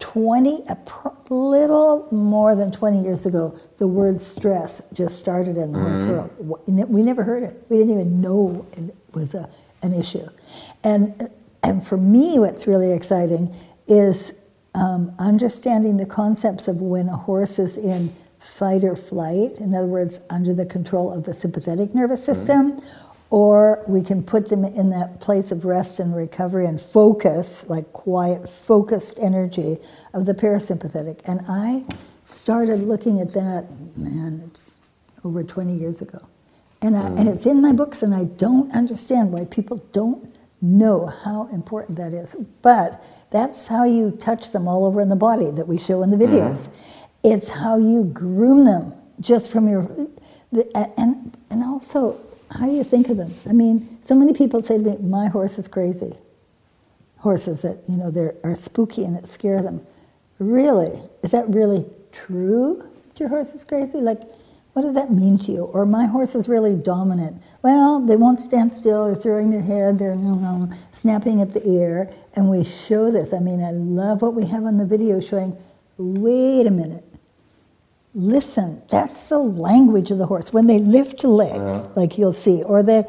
20, 0.06 0.62
a 0.70 0.76
pr- 0.76 1.08
little 1.30 2.08
more 2.12 2.56
than 2.56 2.72
20 2.72 3.02
years 3.02 3.26
ago, 3.26 3.60
the 3.80 3.88
word 3.88 4.22
stress 4.22 4.80
just 4.94 5.18
started 5.18 5.58
in 5.58 5.72
the 5.72 5.80
horse 5.80 6.06
world. 6.06 6.32
We 6.68 7.02
never 7.02 7.24
heard 7.24 7.42
it. 7.42 7.66
We 7.70 7.78
didn't 7.78 7.94
even 7.94 8.22
know 8.22 8.68
it 8.78 8.96
was 9.14 9.34
a, 9.34 9.50
an 9.82 9.94
issue. 9.94 10.28
And, 10.84 11.30
and 11.64 11.86
for 11.86 11.98
me, 11.98 12.38
what's 12.38 12.68
really 12.68 12.92
exciting 12.92 13.54
is 13.88 14.32
um, 14.76 15.12
understanding 15.18 15.98
the 15.98 16.06
concepts 16.06 16.68
of 16.68 16.82
when 16.82 17.10
a 17.10 17.18
horse 17.18 17.58
is 17.58 17.76
in 17.76 18.16
fight 18.40 18.84
or 18.84 18.96
flight, 18.96 19.58
in 19.58 19.74
other 19.74 19.88
words, 19.88 20.20
under 20.30 20.54
the 20.54 20.68
control 20.68 21.12
of 21.12 21.24
the 21.24 21.34
sympathetic 21.34 21.96
nervous 21.96 22.24
system, 22.24 22.80
or 23.36 23.84
we 23.86 24.02
can 24.02 24.24
put 24.24 24.48
them 24.48 24.64
in 24.64 24.92
that 24.92 25.20
place 25.20 25.52
of 25.52 25.66
rest 25.66 26.00
and 26.00 26.16
recovery 26.16 26.66
and 26.66 26.80
focus, 26.80 27.66
like 27.68 27.92
quiet, 27.92 28.48
focused 28.48 29.20
energy 29.20 29.78
of 30.14 30.26
the 30.26 30.34
parasympathetic. 30.34 31.20
And 31.28 31.42
I 31.50 31.84
started 32.26 32.80
looking 32.80 33.20
at 33.20 33.34
that, 33.34 33.66
man, 33.98 34.50
it's 34.50 34.78
over 35.26 35.44
20 35.44 35.76
years 35.76 36.02
ago. 36.02 36.26
And, 36.82 36.96
I, 36.96 37.08
and 37.08 37.28
it's 37.28 37.46
in 37.46 37.62
my 37.62 37.74
books, 37.74 38.02
and 38.04 38.16
I 38.16 38.24
don't 38.24 38.72
understand 38.72 39.34
why 39.34 39.44
people 39.44 39.86
don't 39.92 40.34
know 40.62 41.08
how 41.08 41.50
important 41.52 41.98
that 41.98 42.14
is. 42.14 42.38
But 42.62 43.06
that's 43.32 43.68
how 43.68 43.84
you 43.84 44.12
touch 44.12 44.54
them 44.54 44.66
all 44.66 44.86
over 44.86 45.02
in 45.02 45.10
the 45.10 45.18
body 45.18 45.52
that 45.52 45.68
we 45.68 45.78
show 45.78 46.04
in 46.04 46.10
the 46.10 46.16
mm-hmm. 46.16 46.36
videos. 46.36 46.70
It's 47.22 47.50
how 47.50 47.80
you 47.80 48.06
groom 48.06 48.64
them 48.64 48.94
just 49.20 49.52
from 49.52 49.68
your, 49.68 49.82
and, 50.74 51.36
and 51.50 51.64
also 51.66 52.25
how 52.52 52.66
do 52.66 52.72
you 52.72 52.84
think 52.84 53.10
of 53.10 53.18
them. 53.18 53.34
I 53.48 53.54
mean, 53.54 54.00
so 54.04 54.16
many 54.16 54.34
people 54.34 54.62
say 54.62 54.78
me, 54.78 54.98
my 54.98 55.28
horse 55.28 55.58
is 55.58 55.68
crazy. 55.68 56.14
Horses 57.18 57.62
that, 57.64 57.80
you 57.88 57.98
know, 57.98 58.12
they 58.12 58.32
are 58.44 58.56
spooky 58.56 59.04
and 59.04 59.18
it 59.18 59.28
scare 59.28 59.62
them. 59.62 59.86
Really? 60.40 61.00
Is 61.24 61.32
that 61.32 61.50
really 61.50 61.86
true 62.12 62.84
that 63.08 63.20
your 63.20 63.30
horse 63.30 63.54
is 63.54 63.66
crazy? 63.66 64.00
Like, 64.00 64.22
what 64.74 64.82
does 64.82 64.94
that 64.96 65.10
mean 65.10 65.38
to 65.40 65.52
you? 65.54 65.64
Or 65.64 65.86
my 65.86 66.06
horse 66.06 66.36
is 66.36 66.50
really 66.50 66.76
dominant. 66.76 67.42
Well, 67.64 68.02
they 68.02 68.18
won't 68.18 68.42
stand 68.42 68.74
still. 68.74 69.08
They're 69.08 69.16
throwing 69.16 69.50
their 69.50 69.62
head. 69.62 70.00
They're 70.00 70.18
snapping 70.92 71.42
at 71.42 71.54
the 71.54 71.66
ear. 71.66 72.12
And 72.36 72.50
we 72.50 72.66
show 72.66 73.10
this. 73.10 73.34
I 73.34 73.40
mean, 73.40 73.64
I 73.64 73.72
love 73.72 74.22
what 74.22 74.34
we 74.34 74.46
have 74.48 74.66
on 74.66 74.78
the 74.78 74.86
video 74.86 75.22
showing. 75.22 75.56
Wait 75.98 76.68
a 76.68 76.72
minute. 76.72 77.05
Listen. 78.16 78.82
That's 78.90 79.28
the 79.28 79.40
language 79.40 80.10
of 80.10 80.18
the 80.18 80.26
horse. 80.26 80.54
When 80.54 80.68
they 80.68 80.80
lift 80.80 81.26
a 81.26 81.28
leg, 81.28 81.60
like 81.98 82.18
you'll 82.18 82.32
see, 82.32 82.64
or 82.64 82.82
they 82.82 83.04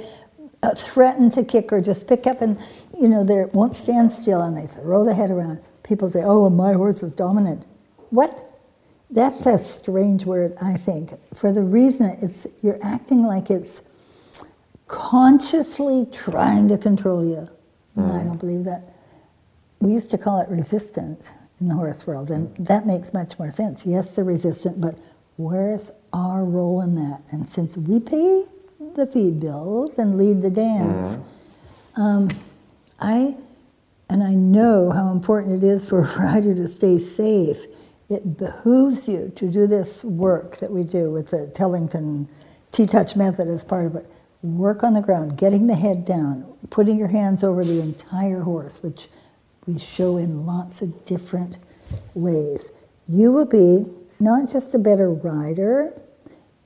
uh, 0.64 0.74
threaten 0.74 1.30
to 1.30 1.44
kick 1.44 1.72
or 1.72 1.80
just 1.80 2.08
pick 2.08 2.26
up 2.26 2.42
and 2.42 2.58
you 2.98 3.06
know 3.06 3.22
they 3.22 3.44
won't 3.52 3.76
stand 3.76 4.10
still 4.10 4.42
and 4.42 4.56
they 4.56 4.66
throw 4.66 5.04
the 5.04 5.14
head 5.14 5.30
around. 5.30 5.60
People 5.84 6.10
say, 6.10 6.22
"Oh, 6.24 6.50
my 6.50 6.72
horse 6.72 7.04
is 7.04 7.14
dominant." 7.14 7.64
What? 8.10 8.42
That's 9.08 9.46
a 9.46 9.60
strange 9.60 10.24
word, 10.26 10.54
I 10.60 10.76
think, 10.76 11.12
for 11.32 11.52
the 11.52 11.62
reason 11.62 12.06
it's 12.20 12.44
you're 12.60 12.80
acting 12.82 13.22
like 13.22 13.50
it's 13.50 13.82
consciously 14.88 16.08
trying 16.12 16.66
to 16.68 16.78
control 16.78 17.24
you. 17.24 17.48
No, 17.94 18.12
I 18.12 18.24
don't 18.24 18.38
believe 18.38 18.64
that. 18.64 18.82
We 19.78 19.92
used 19.92 20.10
to 20.10 20.18
call 20.18 20.40
it 20.40 20.48
resistant 20.48 21.32
in 21.60 21.68
the 21.68 21.74
horse 21.74 22.06
world, 22.06 22.30
and 22.30 22.54
that 22.56 22.86
makes 22.86 23.12
much 23.14 23.38
more 23.38 23.50
sense. 23.50 23.82
Yes, 23.84 24.14
they're 24.14 24.24
resistant, 24.24 24.80
but 24.80 24.98
where's 25.36 25.90
our 26.12 26.44
role 26.44 26.80
in 26.82 26.94
that? 26.96 27.22
And 27.30 27.48
since 27.48 27.76
we 27.76 28.00
pay 28.00 28.44
the 28.94 29.06
feed 29.06 29.40
bills 29.40 29.98
and 29.98 30.18
lead 30.18 30.42
the 30.42 30.50
dance, 30.50 31.18
um, 31.96 32.28
I 33.00 33.36
and 34.08 34.22
I 34.22 34.34
know 34.34 34.90
how 34.90 35.10
important 35.10 35.62
it 35.62 35.66
is 35.66 35.84
for 35.84 36.00
a 36.00 36.18
rider 36.18 36.54
to 36.54 36.68
stay 36.68 36.98
safe. 36.98 37.66
It 38.08 38.38
behooves 38.38 39.08
you 39.08 39.32
to 39.34 39.50
do 39.50 39.66
this 39.66 40.04
work 40.04 40.58
that 40.58 40.70
we 40.70 40.84
do 40.84 41.10
with 41.10 41.30
the 41.30 41.48
Tellington 41.48 42.28
T-Touch 42.70 43.16
method 43.16 43.48
as 43.48 43.64
part 43.64 43.86
of 43.86 43.96
it. 43.96 44.06
Work 44.42 44.84
on 44.84 44.92
the 44.92 45.00
ground, 45.00 45.36
getting 45.36 45.66
the 45.66 45.74
head 45.74 46.04
down, 46.04 46.46
putting 46.70 46.98
your 46.98 47.08
hands 47.08 47.42
over 47.42 47.64
the 47.64 47.80
entire 47.80 48.42
horse, 48.42 48.80
which 48.80 49.08
we 49.66 49.78
show 49.78 50.16
in 50.16 50.46
lots 50.46 50.82
of 50.82 51.04
different 51.04 51.58
ways. 52.14 52.70
You 53.08 53.32
will 53.32 53.46
be 53.46 53.86
not 54.20 54.48
just 54.50 54.74
a 54.74 54.78
better 54.78 55.10
rider 55.10 55.92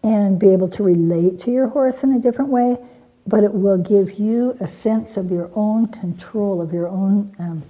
and 0.03 0.39
be 0.39 0.53
able 0.53 0.69
to 0.69 0.83
relate 0.83 1.41
to 1.41 1.51
your 1.51 1.69
horse 1.69 2.03
in 2.03 2.13
a 2.13 2.19
different 2.19 2.51
way, 2.51 2.79
but 3.27 3.45
it 3.45 3.53
will 3.53 3.79
give 3.79 4.19
you 4.19 4.57
a 4.61 4.67
sense 4.67 5.17
of 5.17 5.31
your 5.31 5.51
own 5.55 5.87
control, 5.89 6.61
of 6.63 6.73
your 6.73 6.89
own 6.89 7.31
um, 7.39 7.63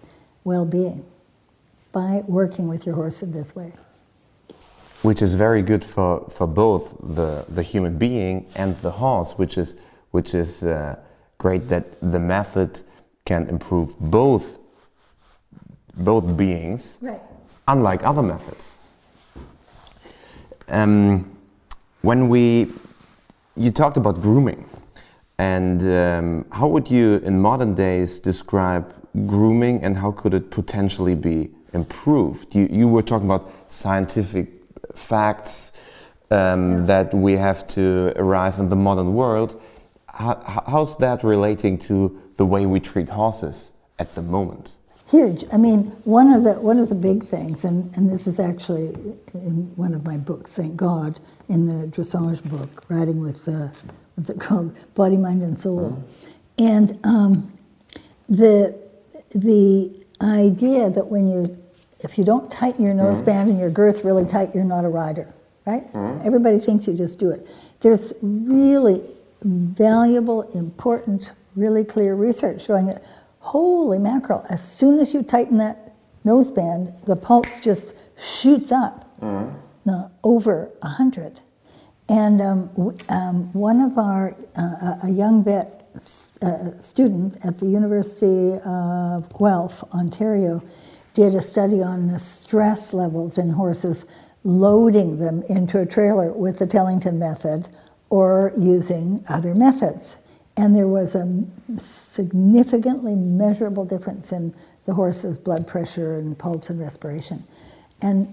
well 0.45 0.65
being 0.65 1.05
by 1.93 2.23
working 2.27 2.69
with 2.69 2.87
your 2.87 2.95
horse 2.95 3.23
in 3.23 3.33
this 3.33 3.55
way. 3.55 3.73
which 5.03 5.23
is 5.23 5.35
very 5.35 5.63
good 5.63 5.85
for, 5.85 6.29
for 6.31 6.47
both 6.47 6.95
the, 7.03 7.45
the 7.49 7.63
human 7.63 7.97
being 7.99 8.47
and 8.55 8.77
the 8.83 8.91
horse, 8.91 9.33
which 9.33 9.57
is 9.59 9.75
which 10.11 10.35
is 10.35 10.63
uh, 10.63 10.97
great 11.39 11.69
that 11.69 11.85
the 12.01 12.19
method 12.19 12.81
can 13.25 13.49
improve 13.49 13.99
both 14.01 14.60
both 16.05 16.37
beings, 16.37 16.99
Right. 17.01 17.21
unlike 17.69 18.03
other 18.05 18.23
methods. 18.23 18.77
Um, 20.69 21.37
when 22.03 22.29
we 22.29 22.69
you 23.57 23.71
talked 23.71 23.97
about 23.97 24.23
grooming, 24.23 24.65
and 25.39 25.83
um, 25.83 26.45
how 26.53 26.69
would 26.69 26.91
you 26.91 27.17
in 27.25 27.41
modern 27.41 27.75
days 27.75 28.21
describe 28.21 28.93
grooming, 29.27 29.83
and 29.83 29.97
how 29.97 30.13
could 30.13 30.35
it 30.35 30.51
potentially 30.51 31.15
be 31.15 31.51
improved? 31.73 32.55
You 32.55 32.69
you 32.71 32.89
were 32.89 33.03
talking 33.03 33.27
about 33.27 33.51
scientific 33.69 34.49
facts 34.95 35.73
um, 36.31 36.87
that 36.87 37.13
we 37.13 37.33
have 37.37 37.67
to 37.69 38.13
arrive 38.17 38.59
in 38.59 38.69
the 38.69 38.77
modern 38.77 39.15
world. 39.15 39.61
How, 40.07 40.63
how's 40.67 40.97
that 40.99 41.23
relating 41.25 41.79
to 41.79 42.21
the 42.37 42.45
way 42.47 42.67
we 42.67 42.81
treat 42.81 43.09
horses 43.09 43.73
at 43.99 44.15
the 44.15 44.23
moment? 44.23 44.73
Huge. 45.11 45.45
I 45.53 45.59
mean, 45.59 45.87
one 46.05 46.33
of 46.33 46.45
the 46.45 46.55
one 46.55 46.79
of 46.79 46.91
the 46.91 46.97
big 46.97 47.25
things, 47.25 47.65
and, 47.65 47.97
and 47.97 48.11
this 48.13 48.27
is 48.27 48.41
actually 48.41 48.89
in 49.35 49.73
one 49.77 49.95
of 49.95 50.07
my 50.07 50.19
books, 50.19 50.53
thank 50.53 50.77
God, 50.77 51.21
in 51.49 51.67
the 51.67 51.87
dressage 51.89 52.43
book, 52.51 52.85
Riding 52.91 53.21
with 53.21 53.49
uh, 53.49 53.71
what's 54.17 54.31
it 54.31 54.41
called, 54.41 54.77
Body, 54.95 55.17
Mind, 55.19 55.43
and 55.43 55.59
Soul, 55.59 56.05
and 56.59 56.99
um, 57.05 57.53
the 58.29 58.77
the 59.31 60.05
idea 60.23 60.91
that 60.91 61.09
when 61.09 61.29
you 61.29 61.59
if 62.01 62.19
you 62.19 62.25
don't 62.25 62.51
tighten 62.51 62.85
your 62.85 62.95
nose 62.95 63.23
band 63.23 63.51
and 63.51 63.61
your 63.61 63.71
girth 63.71 64.05
really 64.05 64.27
tight, 64.27 64.55
you're 64.55 64.65
not 64.65 64.85
a 64.85 64.89
rider. 64.91 65.35
right? 65.67 65.85
Everybody 66.25 66.61
thinks 66.61 66.87
you 66.89 66.95
just 66.95 67.19
do 67.21 67.31
it. 67.31 67.49
There's 67.81 68.13
really 68.23 69.03
valuable, 69.43 70.43
important, 70.53 71.33
really 71.57 71.85
clear 71.85 72.15
research 72.17 72.67
showing 72.67 72.87
that, 72.87 73.05
holy 73.51 73.99
mackerel, 73.99 74.47
as 74.49 74.63
soon 74.63 75.01
as 75.01 75.13
you 75.13 75.25
tighten 75.25 75.59
that 75.59 75.93
noseband, 76.25 76.95
the 77.07 77.17
pulse 77.17 77.61
just 77.61 77.95
shoots 78.17 78.71
up 78.71 79.11
now, 79.85 80.13
over 80.23 80.71
100. 80.83 81.41
And 82.09 82.41
um, 82.41 82.67
w- 82.77 82.97
um, 83.09 83.53
one 83.53 83.81
of 83.81 83.99
our, 83.99 84.37
uh, 84.57 84.99
a 85.05 85.11
young 85.11 85.45
vet 85.45 85.89
uh, 86.43 86.71
students 86.81 87.39
at 87.45 87.59
the 87.59 87.67
University 87.67 88.61
of 88.65 89.29
Guelph, 89.37 89.83
Ontario, 89.95 90.63
did 91.15 91.35
a 91.35 91.43
study 91.43 91.83
on 91.83 92.09
the 92.09 92.21
stress 92.21 92.95
levels 92.95 93.37
in 93.37 93.51
horses, 93.51 94.07
loading 94.45 95.19
them 95.19 95.43
into 95.49 95.81
a 95.81 95.87
trailer 95.87 96.33
with 96.33 96.61
the 96.61 96.67
Tellington 96.67 97.19
method 97.19 97.69
or 98.11 98.53
using 98.57 99.25
other 99.29 99.57
methods. 99.57 100.17
And 100.61 100.77
there 100.77 100.89
was 100.89 101.15
a 101.15 101.45
significantly 101.79 103.15
measurable 103.17 103.87
difference 103.87 104.31
in 104.33 104.55
the 104.87 104.95
horse's 104.95 105.39
blood 105.39 105.67
pressure 105.67 106.19
and 106.19 106.39
pulse 106.39 106.71
and 106.71 106.79
respiration. 106.79 107.45
And 108.03 108.29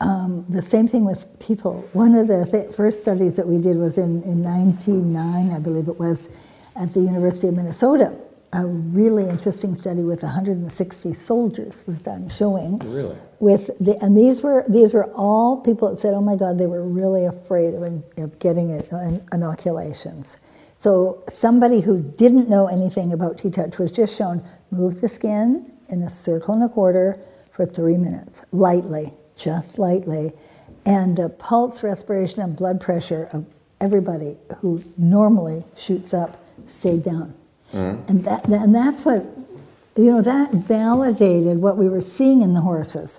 um, 0.00 0.44
the 0.48 0.62
same 0.62 0.88
thing 0.88 1.06
with 1.06 1.26
people. 1.40 1.88
One 1.94 2.14
of 2.14 2.28
the 2.28 2.46
th- 2.46 2.74
first 2.74 3.00
studies 3.00 3.36
that 3.36 3.48
we 3.48 3.58
did 3.60 3.78
was 3.78 3.98
in, 3.98 4.22
in 4.24 4.42
99, 4.42 5.50
I 5.50 5.58
believe 5.58 5.88
it 5.88 5.98
was, 5.98 6.28
at 6.76 6.92
the 6.92 7.00
University 7.00 7.48
of 7.48 7.54
Minnesota. 7.54 8.14
A 8.52 8.66
really 8.66 9.28
interesting 9.28 9.74
study 9.74 10.02
with 10.02 10.22
160 10.22 11.14
soldiers 11.14 11.84
was 11.86 12.00
done, 12.00 12.28
showing 12.30 12.78
Really? 12.78 13.16
with 13.40 13.70
the, 13.78 13.96
and 14.02 14.16
these 14.16 14.42
were 14.42 14.64
these 14.68 14.94
were 14.94 15.10
all 15.12 15.58
people 15.60 15.90
that 15.90 16.00
said, 16.00 16.14
"Oh 16.14 16.22
my 16.22 16.36
God, 16.36 16.58
they 16.58 16.66
were 16.66 16.82
really 16.82 17.26
afraid 17.26 17.74
of, 17.74 17.82
of 18.18 18.38
getting 18.38 18.70
inoculations." 19.34 20.38
So 20.78 21.24
somebody 21.28 21.80
who 21.80 22.00
didn't 22.00 22.48
know 22.48 22.68
anything 22.68 23.12
about 23.12 23.36
T-touch 23.38 23.78
was 23.78 23.90
just 23.90 24.16
shown 24.16 24.44
move 24.70 25.00
the 25.00 25.08
skin 25.08 25.72
in 25.88 26.04
a 26.04 26.08
circle 26.08 26.54
and 26.54 26.62
a 26.62 26.68
quarter 26.68 27.18
for 27.50 27.66
three 27.66 27.96
minutes, 27.96 28.42
lightly, 28.52 29.12
just 29.36 29.76
lightly, 29.76 30.30
and 30.86 31.16
the 31.16 31.30
pulse, 31.30 31.82
respiration, 31.82 32.42
and 32.42 32.54
blood 32.54 32.80
pressure 32.80 33.28
of 33.32 33.44
everybody 33.80 34.36
who 34.58 34.84
normally 34.96 35.64
shoots 35.76 36.14
up 36.14 36.36
stayed 36.66 37.02
down, 37.02 37.34
mm-hmm. 37.74 38.00
and 38.08 38.24
that 38.24 38.46
and 38.48 38.72
that's 38.72 39.04
what 39.04 39.26
you 39.96 40.12
know 40.12 40.22
that 40.22 40.52
validated 40.52 41.58
what 41.58 41.76
we 41.76 41.88
were 41.88 42.00
seeing 42.00 42.40
in 42.40 42.54
the 42.54 42.60
horses. 42.60 43.18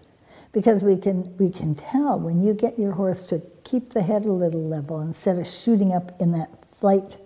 Because 0.53 0.81
we 0.81 0.95
can 0.95 1.35
we 1.37 1.49
can 1.49 1.75
tell 1.75 2.17
when 2.17 2.41
you 2.41 2.53
get 2.53 2.79
your 2.79 2.93
horse 2.93 3.25
to 3.27 3.41
keep 3.65 3.89
the 3.89 4.01
head 4.01 4.23
a 4.23 4.31
little 4.31 4.65
level 4.65 5.01
instead 5.01 5.37
of 5.37 5.45
shooting 5.45 5.91
up 5.91 6.13
in 6.21 6.31
that 6.31 6.65
flight 6.65 7.17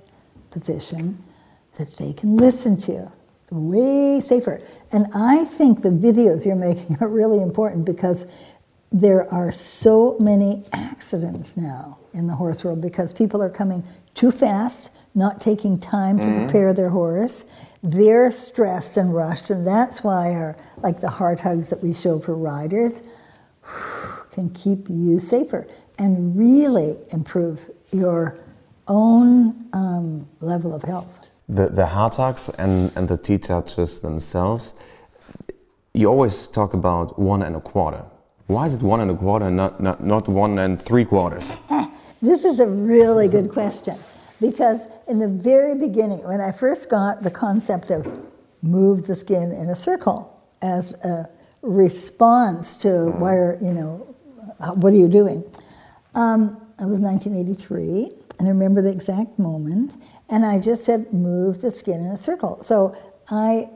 position 0.54 1.22
that 1.78 1.96
they 1.98 2.14
can 2.14 2.38
listen 2.38 2.78
to 2.78 3.12
it's 3.42 3.52
way 3.52 4.22
safer 4.26 4.62
and 4.92 5.08
i 5.16 5.44
think 5.46 5.82
the 5.82 5.90
videos 5.90 6.46
you're 6.46 6.56
making 6.56 6.98
are 7.02 7.08
really 7.08 7.42
important 7.42 7.86
because 7.86 8.26
there 8.94 9.28
are 9.34 9.52
so 9.52 10.16
many 10.20 10.64
accidents 10.72 11.58
now 11.58 11.98
in 12.14 12.28
the 12.28 12.36
horse 12.36 12.64
world 12.64 12.80
because 12.80 13.12
people 13.12 13.42
are 13.42 13.50
coming 13.50 13.84
too 14.14 14.32
fast, 14.32 14.92
not 15.16 15.42
taking 15.42 15.80
time 15.80 16.20
to 16.20 16.26
mm-hmm. 16.26 16.44
prepare 16.46 16.74
their 16.74 16.90
horse. 16.90 17.44
They're 17.82 18.32
stressed 18.32 18.98
and 18.98 19.14
rushed, 19.14 19.50
and 19.50 19.66
that's 19.66 20.04
why 20.04 20.34
our 20.34 20.56
like 20.78 21.02
the 21.02 21.10
heart 21.10 21.42
hugs 21.42 21.70
that 21.70 21.82
we 21.82 21.92
show 21.92 22.20
for 22.20 22.36
riders 22.36 23.02
can 24.32 24.52
keep 24.52 24.88
you 24.90 25.20
safer 25.20 25.68
and 25.98 26.38
really 26.38 26.98
improve 27.12 27.70
your 27.92 28.40
own 28.88 29.68
um, 29.74 30.28
level 30.40 30.74
of 30.74 30.84
health. 30.84 31.30
The, 31.50 31.68
the 31.68 31.86
heart 31.86 32.16
hugs 32.16 32.50
and, 32.58 32.92
and 32.96 33.08
the 33.08 33.18
T-touches 33.18 34.00
themselves, 34.00 34.74
you 35.94 36.08
always 36.08 36.48
talk 36.48 36.74
about 36.74 37.20
one 37.20 37.42
and 37.42 37.56
a 37.56 37.62
quarter. 37.62 38.04
Why 38.48 38.68
is 38.68 38.76
it 38.76 38.82
one 38.82 39.00
and 39.00 39.12
a 39.12 39.16
quarter 39.16 39.48
and 39.48 39.58
not, 39.58 39.82
not, 39.82 40.04
not 40.04 40.28
one 40.28 40.60
and 40.60 40.82
three 40.82 41.06
quarters? 41.06 41.50
This 42.24 42.46
is 42.46 42.62
a 42.62 42.68
really 42.68 43.28
good 43.28 43.52
question 43.52 44.00
because 44.40 44.86
in 45.10 45.20
the 45.20 45.28
very 45.28 45.76
beginning, 45.76 46.26
when 46.26 46.40
I 46.40 46.54
first 46.54 46.90
got 46.90 47.22
the 47.22 47.30
concept 47.30 47.92
of 47.92 48.08
move 48.62 49.08
the 49.08 49.16
skin 49.18 49.52
in 49.52 49.70
a 49.70 49.76
circle 49.76 50.42
as 50.62 50.94
a 51.04 51.30
response 51.62 52.78
to 52.78 53.10
where, 53.20 53.58
you 53.62 53.74
know, 53.74 54.16
what 54.76 54.94
are 54.94 54.96
you 54.96 55.10
doing? 55.10 55.44
Um, 56.16 56.62
it 56.80 56.86
was 56.86 57.00
1983, 57.00 58.12
and 58.40 58.48
I 58.48 58.52
remember 58.52 58.82
the 58.82 58.92
exact 58.92 59.38
moment, 59.38 59.98
and 60.30 60.46
I 60.46 60.60
just 60.60 60.86
said 60.86 61.14
move 61.14 61.62
the 61.62 61.72
skin 61.72 62.02
in 62.02 62.12
a 62.12 62.18
circle. 62.18 62.62
So 62.64 62.96
I 63.30 63.70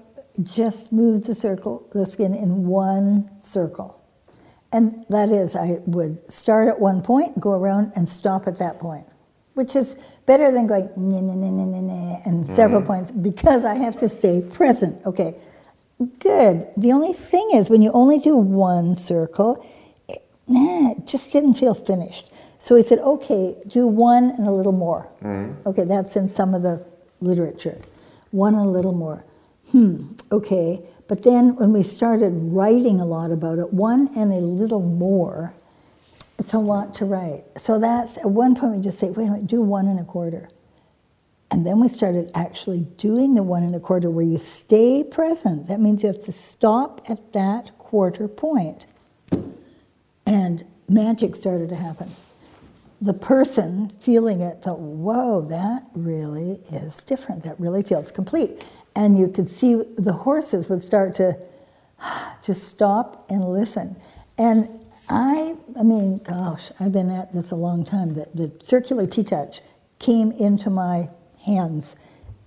just 0.43 0.91
moved 0.91 1.25
the 1.25 1.35
circle, 1.35 1.87
the 1.93 2.05
skin 2.05 2.33
in 2.33 2.67
one 2.67 3.29
circle. 3.39 4.01
And 4.71 5.05
that 5.09 5.29
is, 5.29 5.55
I 5.55 5.79
would 5.85 6.31
start 6.31 6.67
at 6.67 6.79
one 6.79 7.01
point, 7.01 7.39
go 7.39 7.51
around, 7.51 7.93
and 7.95 8.07
stop 8.07 8.47
at 8.47 8.57
that 8.57 8.79
point, 8.79 9.05
which 9.53 9.75
is 9.75 9.95
better 10.25 10.51
than 10.51 10.67
going 10.67 10.89
nah, 10.97 11.21
nah, 11.21 11.35
nah, 11.35 11.49
nah, 11.49 11.65
nah, 11.65 11.81
nah, 11.81 12.17
and 12.25 12.49
several 12.49 12.81
mm-hmm. 12.81 12.87
points 12.87 13.11
because 13.11 13.63
I 13.63 13.75
have 13.75 13.97
to 13.99 14.09
stay 14.09 14.41
present. 14.41 15.05
Okay, 15.05 15.35
good. 16.19 16.67
The 16.75 16.91
only 16.91 17.13
thing 17.13 17.49
is, 17.53 17.69
when 17.69 17.81
you 17.81 17.91
only 17.93 18.19
do 18.19 18.35
one 18.35 18.95
circle, 18.95 19.65
it, 20.09 20.21
nah, 20.47 20.91
it 20.91 21.07
just 21.07 21.31
didn't 21.31 21.53
feel 21.53 21.73
finished. 21.73 22.29
So 22.59 22.75
he 22.75 22.81
said, 22.81 22.99
okay, 22.99 23.55
do 23.67 23.87
one 23.87 24.31
and 24.31 24.47
a 24.47 24.51
little 24.51 24.71
more. 24.71 25.07
Okay, 25.65 25.83
that's 25.83 26.15
in 26.15 26.29
some 26.29 26.53
of 26.53 26.63
the 26.63 26.85
literature. 27.21 27.79
One 28.31 28.55
and 28.55 28.65
a 28.65 28.69
little 28.69 28.93
more. 28.93 29.23
Hmm, 29.71 30.13
okay. 30.31 30.81
But 31.07 31.23
then 31.23 31.55
when 31.55 31.71
we 31.71 31.83
started 31.83 32.31
writing 32.33 32.99
a 32.99 33.05
lot 33.05 33.31
about 33.31 33.59
it, 33.59 33.73
one 33.73 34.09
and 34.17 34.33
a 34.33 34.37
little 34.37 34.81
more, 34.81 35.53
it's 36.39 36.53
a 36.53 36.59
lot 36.59 36.93
to 36.95 37.05
write. 37.05 37.43
So 37.57 37.79
that's 37.79 38.17
at 38.17 38.29
one 38.29 38.55
point 38.55 38.75
we 38.77 38.81
just 38.81 38.99
say, 38.99 39.09
wait 39.09 39.27
a 39.27 39.31
minute, 39.31 39.47
do 39.47 39.61
one 39.61 39.87
and 39.87 39.99
a 39.99 40.03
quarter. 40.03 40.49
And 41.49 41.65
then 41.65 41.79
we 41.79 41.87
started 41.87 42.29
actually 42.35 42.81
doing 42.97 43.35
the 43.35 43.43
one 43.43 43.63
and 43.63 43.73
a 43.73 43.79
quarter 43.79 44.09
where 44.09 44.25
you 44.25 44.37
stay 44.37 45.03
present. 45.03 45.67
That 45.67 45.79
means 45.79 46.03
you 46.03 46.07
have 46.07 46.23
to 46.25 46.33
stop 46.33 47.01
at 47.09 47.31
that 47.33 47.77
quarter 47.77 48.27
point. 48.27 48.85
And 50.25 50.65
magic 50.89 51.35
started 51.35 51.69
to 51.69 51.75
happen. 51.75 52.11
The 52.99 53.13
person 53.13 53.91
feeling 53.99 54.41
it 54.41 54.63
thought, 54.63 54.79
whoa, 54.79 55.41
that 55.41 55.83
really 55.93 56.61
is 56.71 57.03
different. 57.03 57.43
That 57.43 57.59
really 57.59 57.83
feels 57.83 58.11
complete. 58.11 58.65
And 58.95 59.19
you 59.19 59.27
could 59.27 59.49
see 59.49 59.75
the 59.97 60.13
horses 60.13 60.67
would 60.69 60.81
start 60.81 61.13
to 61.15 61.37
just 62.43 62.67
stop 62.67 63.25
and 63.29 63.47
listen. 63.47 63.95
And 64.37 64.67
I, 65.09 65.55
I 65.79 65.83
mean, 65.83 66.19
gosh, 66.19 66.71
I've 66.79 66.91
been 66.91 67.11
at 67.11 67.33
this 67.33 67.51
a 67.51 67.55
long 67.55 67.85
time. 67.85 68.15
The, 68.15 68.27
the 68.33 68.51
circular 68.63 69.07
T-touch 69.07 69.61
came 69.99 70.31
into 70.31 70.69
my 70.69 71.09
hands 71.45 71.95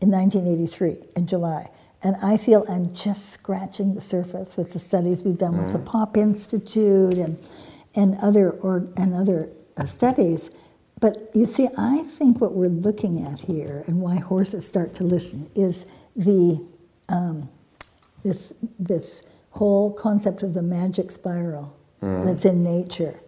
in 0.01 0.11
1983 0.11 1.11
in 1.17 1.27
July. 1.27 1.71
And 2.03 2.17
I 2.23 2.37
feel 2.37 2.65
I'm 2.69 2.93
just 2.93 3.31
scratching 3.31 3.95
the 3.95 4.01
surface 4.01 4.57
with 4.57 4.73
the 4.73 4.79
studies 4.79 5.23
we've 5.23 5.39
done 5.39 5.59
with 5.59 5.73
the 5.73 5.79
mm. 5.79 5.85
Popp 5.85 6.17
Institute 6.17 7.15
and, 7.15 7.39
and 7.95 8.17
other, 8.23 8.51
or, 8.51 8.89
and 8.97 9.15
other 9.15 9.51
studies. 9.87 10.51
But 11.01 11.31
you 11.35 11.47
see, 11.47 11.69
I 11.79 12.03
think 12.03 12.41
what 12.41 12.53
we're 12.53 12.69
looking 12.69 13.25
at 13.25 13.41
here 13.41 13.85
and 13.87 14.01
why 14.01 14.17
horses 14.17 14.67
start 14.67 14.93
to 14.95 15.05
listen 15.05 15.51
is 15.55 15.87
the, 16.15 16.65
um, 17.09 17.49
this, 18.23 18.53
this 18.79 19.23
whole 19.51 19.93
concept 19.93 20.43
of 20.43 20.55
the 20.55 20.63
magic 20.63 21.11
spiral 21.11 21.77
that's 22.01 22.45
in 22.45 22.63
nature. 22.63 23.21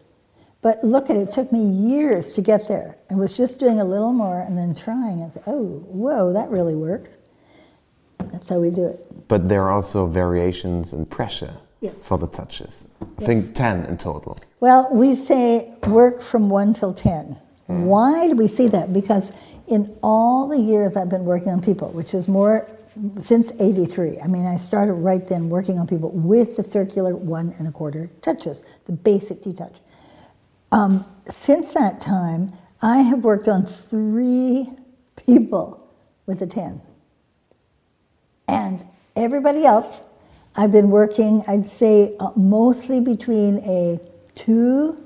But 0.61 0.83
look 0.85 1.11
at 1.11 1.17
it, 1.17 1.29
it 1.29 1.33
took 1.33 1.53
me 1.53 1.65
years 1.65 2.33
to 2.33 2.41
get 2.41 2.69
there 2.69 2.97
I 3.11 3.15
was 3.15 3.37
just 3.37 3.61
doing 3.61 3.81
a 3.81 3.85
little 3.85 4.13
more 4.13 4.41
and 4.41 4.57
then 4.57 4.75
trying 4.75 5.23
and 5.23 5.33
say, 5.33 5.43
oh, 5.47 5.85
whoa, 5.89 6.33
that 6.33 6.49
really 6.49 6.75
works. 6.75 7.17
That's 8.19 8.49
how 8.49 8.59
we 8.59 8.71
do 8.71 8.87
it. 8.87 9.29
But 9.29 9.49
there 9.49 9.65
are 9.65 9.73
also 9.73 10.07
variations 10.07 10.93
in 10.93 11.05
pressure 11.07 11.55
Yes. 11.83 11.95
for 12.01 12.17
the 12.17 12.29
touches. 12.29 12.85
I 13.19 13.25
think 13.25 13.57
10 13.57 13.87
in 13.87 13.99
total. 13.99 14.39
Well, 14.61 14.89
we 14.93 15.17
say 15.17 15.75
work 15.89 16.23
from 16.23 16.49
1 16.49 16.75
till 16.75 16.95
10. 16.95 17.37
Why 17.67 18.29
do 18.29 18.37
we 18.37 18.47
say 18.47 18.69
that? 18.69 18.93
Because 18.93 19.33
in 19.67 19.97
all 20.03 20.47
the 20.47 20.59
years 20.59 20.95
I've 20.97 21.09
been 21.09 21.25
working 21.25 21.49
on 21.49 21.61
people, 21.61 21.91
which 21.91 22.15
is 22.15 22.29
more 22.29 22.69
since 23.19 23.51
83, 23.59 24.21
I 24.21 24.29
mean, 24.29 24.47
I 24.47 24.59
started 24.59 24.93
right 24.93 25.27
then 25.27 25.49
working 25.49 25.79
on 25.79 25.87
people 25.87 26.11
with 26.11 26.57
the 26.57 26.63
circular 26.63 27.17
one 27.17 27.55
and 27.59 27.67
a 27.67 27.73
quarter 27.73 28.11
touches, 28.21 28.63
the 28.87 28.93
basic 28.93 29.43
T 29.43 29.53
touch. 29.53 29.75
Um, 30.71 31.05
since 31.29 31.75
that 31.75 32.01
time, 32.01 32.53
I 32.81 32.99
have 32.99 33.25
worked 33.25 33.49
on 33.49 33.67
three 33.67 34.69
people 35.17 35.89
with 36.27 36.43
a 36.43 36.47
10. 36.47 36.81
And 38.47 38.85
everybody 39.17 39.65
else, 39.65 40.01
I've 40.57 40.73
been 40.73 40.91
working, 40.91 41.43
I'd 41.49 41.67
say, 41.67 42.15
uh, 42.21 42.31
mostly 42.37 43.01
between 43.01 43.59
a 43.59 44.01
2 44.35 44.99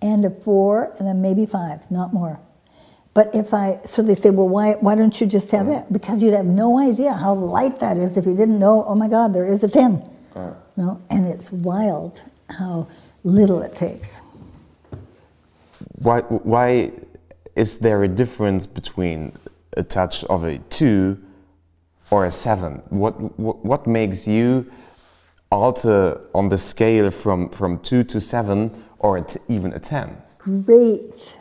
and 0.00 0.24
a 0.24 0.30
four, 0.30 0.92
and 0.98 1.06
then 1.06 1.20
maybe 1.22 1.46
five, 1.46 1.90
not 1.90 2.12
more. 2.12 2.40
But 3.14 3.34
if 3.34 3.54
I, 3.54 3.80
so 3.84 4.02
they 4.02 4.14
say, 4.14 4.30
well, 4.30 4.48
why, 4.48 4.72
why 4.74 4.94
don't 4.96 5.18
you 5.20 5.26
just 5.26 5.50
have 5.52 5.68
it? 5.68 5.84
Because 5.92 6.22
you'd 6.22 6.34
have 6.34 6.46
no 6.46 6.78
idea 6.78 7.12
how 7.12 7.34
light 7.34 7.78
that 7.80 7.96
is 7.96 8.16
if 8.16 8.26
you 8.26 8.36
didn't 8.36 8.58
know, 8.58 8.84
oh 8.86 8.94
my 8.94 9.08
God, 9.08 9.32
there 9.32 9.46
is 9.46 9.62
a 9.62 9.68
10. 9.68 10.04
No? 10.76 11.00
And 11.10 11.26
it's 11.26 11.52
wild 11.52 12.20
how 12.50 12.88
little 13.22 13.62
it 13.62 13.74
takes. 13.74 14.20
Why, 15.92 16.20
why 16.20 16.92
is 17.54 17.78
there 17.78 18.02
a 18.02 18.08
difference 18.08 18.66
between 18.66 19.32
a 19.76 19.82
touch 19.82 20.24
of 20.24 20.44
a 20.44 20.58
two 20.58 21.22
or 22.10 22.24
a 22.24 22.32
seven? 22.32 22.82
What, 22.88 23.38
what, 23.38 23.64
what 23.64 23.86
makes 23.86 24.26
you 24.26 24.70
alter 25.54 26.20
on 26.34 26.48
the 26.48 26.58
scale 26.58 27.10
from, 27.10 27.48
from 27.48 27.78
two 27.80 28.04
to 28.04 28.20
seven 28.20 28.84
or 28.98 29.18
a 29.18 29.24
even 29.48 29.72
a 29.72 29.78
10? 29.78 30.16
Great 30.38 31.36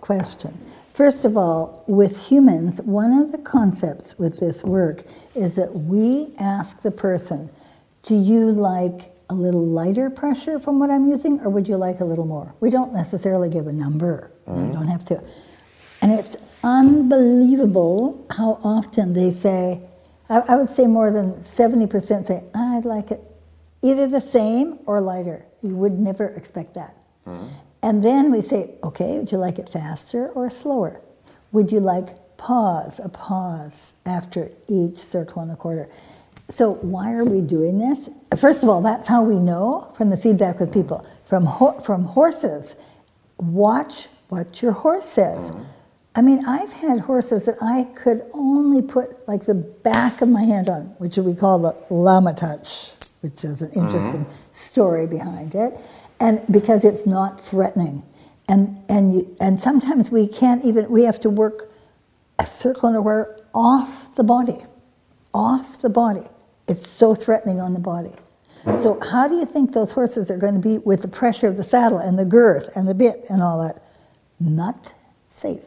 question. 0.00 0.58
First 0.94 1.24
of 1.24 1.36
all, 1.36 1.84
with 1.86 2.28
humans, 2.28 2.80
one 2.82 3.12
of 3.12 3.30
the 3.30 3.38
concepts 3.38 4.18
with 4.18 4.40
this 4.40 4.64
work 4.64 5.04
is 5.34 5.54
that 5.54 5.72
we 5.72 6.34
ask 6.40 6.80
the 6.82 6.90
person, 6.90 7.50
do 8.02 8.16
you 8.16 8.50
like 8.50 9.14
a 9.30 9.34
little 9.34 9.64
lighter 9.64 10.10
pressure 10.10 10.58
from 10.58 10.78
what 10.78 10.90
I'm 10.90 11.04
using, 11.04 11.40
or 11.40 11.50
would 11.50 11.68
you 11.68 11.76
like 11.76 12.00
a 12.00 12.04
little 12.04 12.26
more? 12.26 12.54
We 12.60 12.70
don't 12.70 12.92
necessarily 12.92 13.50
give 13.50 13.66
a 13.66 13.72
number. 13.72 14.32
Mm-hmm. 14.48 14.66
You 14.66 14.72
don't 14.72 14.88
have 14.88 15.04
to. 15.06 15.22
And 16.00 16.12
it's 16.12 16.36
unbelievable 16.64 18.26
how 18.30 18.58
often 18.64 19.12
they 19.12 19.30
say, 19.30 19.82
I, 20.28 20.40
I 20.40 20.56
would 20.56 20.74
say 20.74 20.86
more 20.86 21.10
than 21.10 21.34
70% 21.34 22.26
say, 22.26 22.44
I'd 22.54 22.84
like 22.84 23.10
it 23.10 23.27
either 23.82 24.06
the 24.06 24.20
same 24.20 24.78
or 24.86 25.00
lighter. 25.00 25.46
You 25.62 25.76
would 25.76 25.98
never 25.98 26.26
expect 26.28 26.74
that. 26.74 26.96
Mm-hmm. 27.26 27.46
And 27.82 28.04
then 28.04 28.32
we 28.32 28.42
say, 28.42 28.74
okay, 28.82 29.18
would 29.18 29.30
you 29.30 29.38
like 29.38 29.58
it 29.58 29.68
faster 29.68 30.28
or 30.30 30.50
slower? 30.50 31.00
Would 31.52 31.70
you 31.70 31.80
like 31.80 32.36
pause, 32.36 33.00
a 33.02 33.08
pause 33.08 33.92
after 34.04 34.50
each 34.68 34.98
circle 34.98 35.42
and 35.42 35.50
a 35.52 35.56
quarter? 35.56 35.88
So 36.50 36.72
why 36.74 37.12
are 37.12 37.24
we 37.24 37.40
doing 37.40 37.78
this? 37.78 38.08
First 38.40 38.62
of 38.62 38.68
all, 38.68 38.80
that's 38.80 39.06
how 39.06 39.22
we 39.22 39.38
know 39.38 39.92
from 39.96 40.10
the 40.10 40.16
feedback 40.16 40.60
with 40.60 40.72
people. 40.72 41.06
From, 41.28 41.44
ho- 41.44 41.78
from 41.80 42.04
horses, 42.04 42.74
watch 43.38 44.08
what 44.28 44.62
your 44.62 44.72
horse 44.72 45.04
says. 45.06 45.52
I 46.14 46.22
mean, 46.22 46.44
I've 46.46 46.72
had 46.72 47.00
horses 47.00 47.44
that 47.44 47.56
I 47.62 47.84
could 47.94 48.22
only 48.32 48.82
put 48.82 49.28
like 49.28 49.44
the 49.46 49.54
back 49.54 50.20
of 50.22 50.28
my 50.28 50.42
hand 50.42 50.68
on, 50.68 50.82
which 50.98 51.16
we 51.18 51.34
call 51.34 51.58
the 51.60 51.76
llama 51.94 52.34
touch, 52.34 52.92
which 53.20 53.44
is 53.44 53.62
an 53.62 53.70
interesting 53.72 54.24
mm-hmm. 54.24 54.52
story 54.52 55.06
behind 55.06 55.54
it 55.54 55.78
and 56.20 56.40
because 56.50 56.84
it's 56.84 57.06
not 57.06 57.40
threatening. 57.40 58.02
And, 58.48 58.82
and, 58.88 59.14
you, 59.14 59.36
and 59.40 59.60
sometimes 59.60 60.10
we 60.10 60.26
can't 60.26 60.64
even, 60.64 60.90
we 60.90 61.04
have 61.04 61.20
to 61.20 61.30
work 61.30 61.70
a 62.38 62.46
circle 62.46 62.88
and 62.88 62.96
a 62.96 63.00
square 63.00 63.38
off 63.54 64.14
the 64.14 64.24
body, 64.24 64.64
off 65.34 65.80
the 65.82 65.90
body. 65.90 66.22
It's 66.66 66.88
so 66.88 67.14
threatening 67.14 67.60
on 67.60 67.74
the 67.74 67.80
body. 67.80 68.12
So 68.80 69.00
how 69.00 69.28
do 69.28 69.36
you 69.36 69.46
think 69.46 69.72
those 69.72 69.92
horses 69.92 70.30
are 70.30 70.36
going 70.36 70.54
to 70.54 70.60
be 70.60 70.78
with 70.78 71.00
the 71.00 71.08
pressure 71.08 71.46
of 71.46 71.56
the 71.56 71.64
saddle 71.64 71.98
and 71.98 72.18
the 72.18 72.24
girth 72.24 72.76
and 72.76 72.86
the 72.88 72.94
bit 72.94 73.24
and 73.30 73.42
all 73.42 73.62
that? 73.62 73.82
Not 74.40 74.92
safe. 75.30 75.62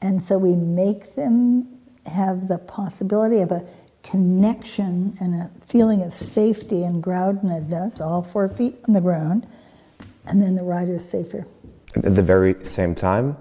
And 0.00 0.22
so 0.22 0.38
we 0.38 0.54
make 0.54 1.14
them 1.14 1.66
have 2.06 2.46
the 2.46 2.58
possibility 2.58 3.40
of 3.40 3.50
a 3.50 3.66
connection 4.10 5.14
and 5.20 5.34
a 5.34 5.50
feeling 5.66 6.02
of 6.02 6.14
safety 6.14 6.82
and 6.84 7.02
groundedness, 7.02 8.00
all 8.00 8.22
four 8.22 8.48
feet 8.48 8.76
on 8.88 8.94
the 8.94 9.00
ground, 9.00 9.46
and 10.26 10.42
then 10.42 10.54
the 10.54 10.62
rider 10.62 10.94
is 10.94 11.08
safer. 11.08 11.46
At 11.94 12.14
the 12.14 12.22
very 12.22 12.64
same 12.64 12.94
time, 12.94 13.36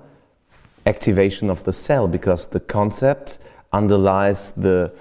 activation 0.86 1.50
of 1.50 1.64
the 1.64 1.74
cell, 1.74 2.08
because 2.08 2.48
the 2.48 2.60
concept 2.60 3.40
underlies 3.72 4.52
the, 4.52 4.94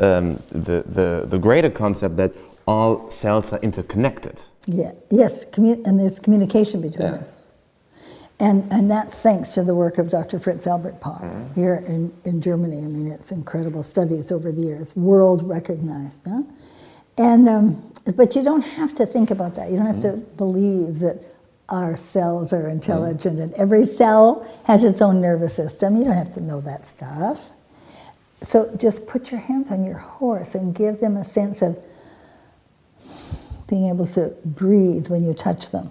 um, 0.00 0.42
the, 0.50 0.84
the, 0.86 1.26
the 1.28 1.38
greater 1.38 1.70
concept 1.70 2.16
that 2.16 2.32
all 2.66 3.10
cells 3.10 3.52
are 3.52 3.60
interconnected. 3.60 4.40
Yeah, 4.66 4.92
yes, 5.10 5.44
and 5.56 5.98
there's 5.98 6.18
communication 6.18 6.80
between 6.80 7.06
yeah. 7.06 7.12
them. 7.12 7.24
And, 8.40 8.72
and 8.72 8.90
that's 8.90 9.18
thanks 9.18 9.52
to 9.52 9.62
the 9.62 9.74
work 9.74 9.98
of 9.98 10.10
Dr. 10.10 10.38
Fritz 10.38 10.66
Albert 10.66 10.98
Popp 10.98 11.20
mm-hmm. 11.20 11.54
here 11.54 11.84
in, 11.86 12.10
in 12.24 12.40
Germany. 12.40 12.78
I 12.78 12.86
mean, 12.86 13.06
it's 13.06 13.30
incredible 13.30 13.82
studies 13.82 14.32
over 14.32 14.50
the 14.50 14.62
years, 14.62 14.96
world 14.96 15.46
recognized. 15.46 16.22
Huh? 16.26 16.42
And, 17.18 17.48
um, 17.50 17.92
but 18.16 18.34
you 18.34 18.42
don't 18.42 18.64
have 18.64 18.94
to 18.94 19.04
think 19.04 19.30
about 19.30 19.56
that. 19.56 19.70
You 19.70 19.76
don't 19.76 19.86
have 19.86 19.96
mm-hmm. 19.96 20.22
to 20.22 20.36
believe 20.36 21.00
that 21.00 21.22
our 21.68 21.98
cells 21.98 22.54
are 22.54 22.66
intelligent 22.66 23.36
mm-hmm. 23.36 23.42
and 23.42 23.54
every 23.54 23.84
cell 23.84 24.46
has 24.64 24.84
its 24.84 25.02
own 25.02 25.20
nervous 25.20 25.54
system. 25.54 25.98
You 25.98 26.04
don't 26.04 26.16
have 26.16 26.32
to 26.32 26.40
know 26.40 26.62
that 26.62 26.88
stuff. 26.88 27.52
So 28.42 28.74
just 28.78 29.06
put 29.06 29.30
your 29.30 29.40
hands 29.40 29.70
on 29.70 29.84
your 29.84 29.98
horse 29.98 30.54
and 30.54 30.74
give 30.74 31.00
them 31.00 31.18
a 31.18 31.26
sense 31.26 31.60
of 31.60 31.84
being 33.68 33.90
able 33.90 34.06
to 34.06 34.34
breathe 34.46 35.08
when 35.08 35.22
you 35.22 35.34
touch 35.34 35.70
them 35.70 35.90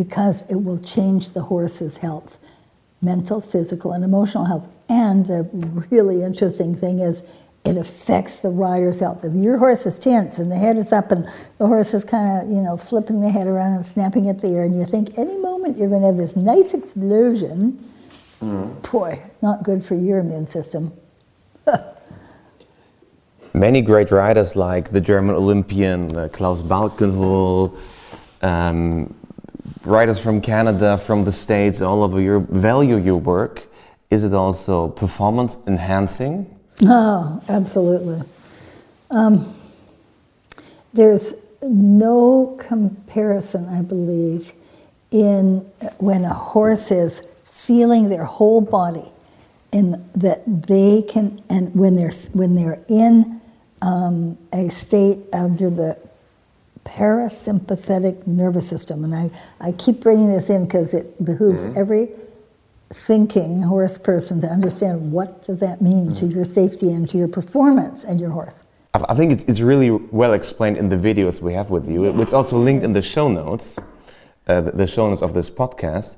because 0.00 0.46
it 0.48 0.54
will 0.54 0.78
change 0.80 1.34
the 1.34 1.42
horse's 1.42 1.98
health 1.98 2.38
mental, 3.02 3.40
physical, 3.40 3.92
and 3.92 4.02
emotional 4.02 4.46
health. 4.46 4.66
And 4.88 5.26
the 5.26 5.42
really 5.90 6.22
interesting 6.22 6.74
thing 6.74 7.00
is, 7.00 7.22
it 7.66 7.76
affects 7.76 8.36
the 8.40 8.48
rider's 8.48 9.00
health. 9.00 9.24
If 9.24 9.34
your 9.34 9.58
horse 9.58 9.84
is 9.84 9.98
tense 9.98 10.38
and 10.38 10.50
the 10.50 10.56
head 10.56 10.78
is 10.78 10.90
up 10.92 11.12
and 11.12 11.26
the 11.58 11.66
horse 11.66 11.92
is 11.92 12.02
kind 12.04 12.42
of, 12.42 12.50
you 12.50 12.62
know, 12.62 12.78
flipping 12.78 13.20
the 13.20 13.28
head 13.28 13.46
around 13.46 13.72
and 13.72 13.84
snapping 13.84 14.30
at 14.30 14.40
the 14.40 14.48
ear, 14.48 14.64
and 14.64 14.74
you 14.74 14.86
think 14.86 15.18
any 15.18 15.36
moment 15.36 15.76
you're 15.76 15.90
going 15.90 16.00
to 16.00 16.06
have 16.06 16.16
this 16.16 16.34
nice 16.34 16.72
explosion, 16.72 17.78
mm. 18.40 18.90
boy, 18.90 19.22
not 19.42 19.62
good 19.62 19.84
for 19.84 19.94
your 19.94 20.20
immune 20.20 20.46
system. 20.46 20.92
Many 23.52 23.82
great 23.82 24.10
riders, 24.10 24.56
like 24.56 24.92
the 24.92 25.00
German 25.00 25.34
Olympian 25.36 26.16
uh, 26.16 26.28
Klaus 26.28 26.62
Balkenhol, 26.62 27.76
um, 28.42 29.14
writers 29.84 30.18
from 30.18 30.40
Canada, 30.40 30.98
from 30.98 31.24
the 31.24 31.32
States, 31.32 31.80
all 31.80 32.02
over 32.02 32.20
Europe 32.20 32.48
value 32.48 32.96
your 32.96 33.16
work. 33.16 33.66
Is 34.10 34.24
it 34.24 34.34
also 34.34 34.88
performance 34.88 35.56
enhancing? 35.66 36.58
Oh, 36.84 37.40
absolutely. 37.48 38.22
Um, 39.10 39.54
there's 40.92 41.34
no 41.62 42.56
comparison, 42.58 43.68
I 43.68 43.82
believe, 43.82 44.52
in 45.10 45.58
when 45.98 46.24
a 46.24 46.34
horse 46.34 46.90
is 46.90 47.22
feeling 47.44 48.08
their 48.08 48.24
whole 48.24 48.60
body, 48.60 49.12
and 49.72 49.94
that 50.14 50.42
they 50.46 51.02
can, 51.02 51.40
and 51.48 51.74
when 51.74 51.94
they're 51.96 52.12
when 52.32 52.56
they're 52.56 52.82
in 52.88 53.40
um, 53.82 54.38
a 54.52 54.68
state 54.70 55.18
under 55.32 55.70
the 55.70 55.98
parasympathetic 56.90 58.26
nervous 58.26 58.68
system. 58.68 59.04
And 59.04 59.14
I, 59.14 59.30
I 59.60 59.72
keep 59.72 60.00
bringing 60.00 60.30
this 60.30 60.50
in 60.50 60.64
because 60.64 60.92
it 60.92 61.24
behooves 61.24 61.62
mm-hmm. 61.62 61.78
every 61.78 62.08
thinking 62.92 63.62
horse 63.62 63.98
person 63.98 64.40
to 64.40 64.48
understand 64.48 65.12
what 65.12 65.46
does 65.46 65.60
that 65.60 65.80
mean 65.80 66.08
mm-hmm. 66.08 66.26
to 66.26 66.34
your 66.34 66.44
safety 66.44 66.90
and 66.90 67.08
to 67.08 67.16
your 67.16 67.28
performance 67.28 68.02
and 68.02 68.20
your 68.20 68.30
horse. 68.30 68.64
I 68.92 69.14
think 69.14 69.48
it's 69.48 69.60
really 69.60 69.90
well 69.90 70.32
explained 70.32 70.76
in 70.76 70.88
the 70.88 70.96
videos 70.96 71.40
we 71.40 71.52
have 71.52 71.70
with 71.70 71.88
you. 71.88 72.20
It's 72.20 72.32
also 72.32 72.58
linked 72.58 72.84
in 72.84 72.92
the 72.92 73.02
show 73.02 73.28
notes, 73.28 73.78
uh, 74.48 74.62
the 74.62 74.88
show 74.88 75.08
notes 75.08 75.22
of 75.22 75.32
this 75.32 75.48
podcast. 75.48 76.16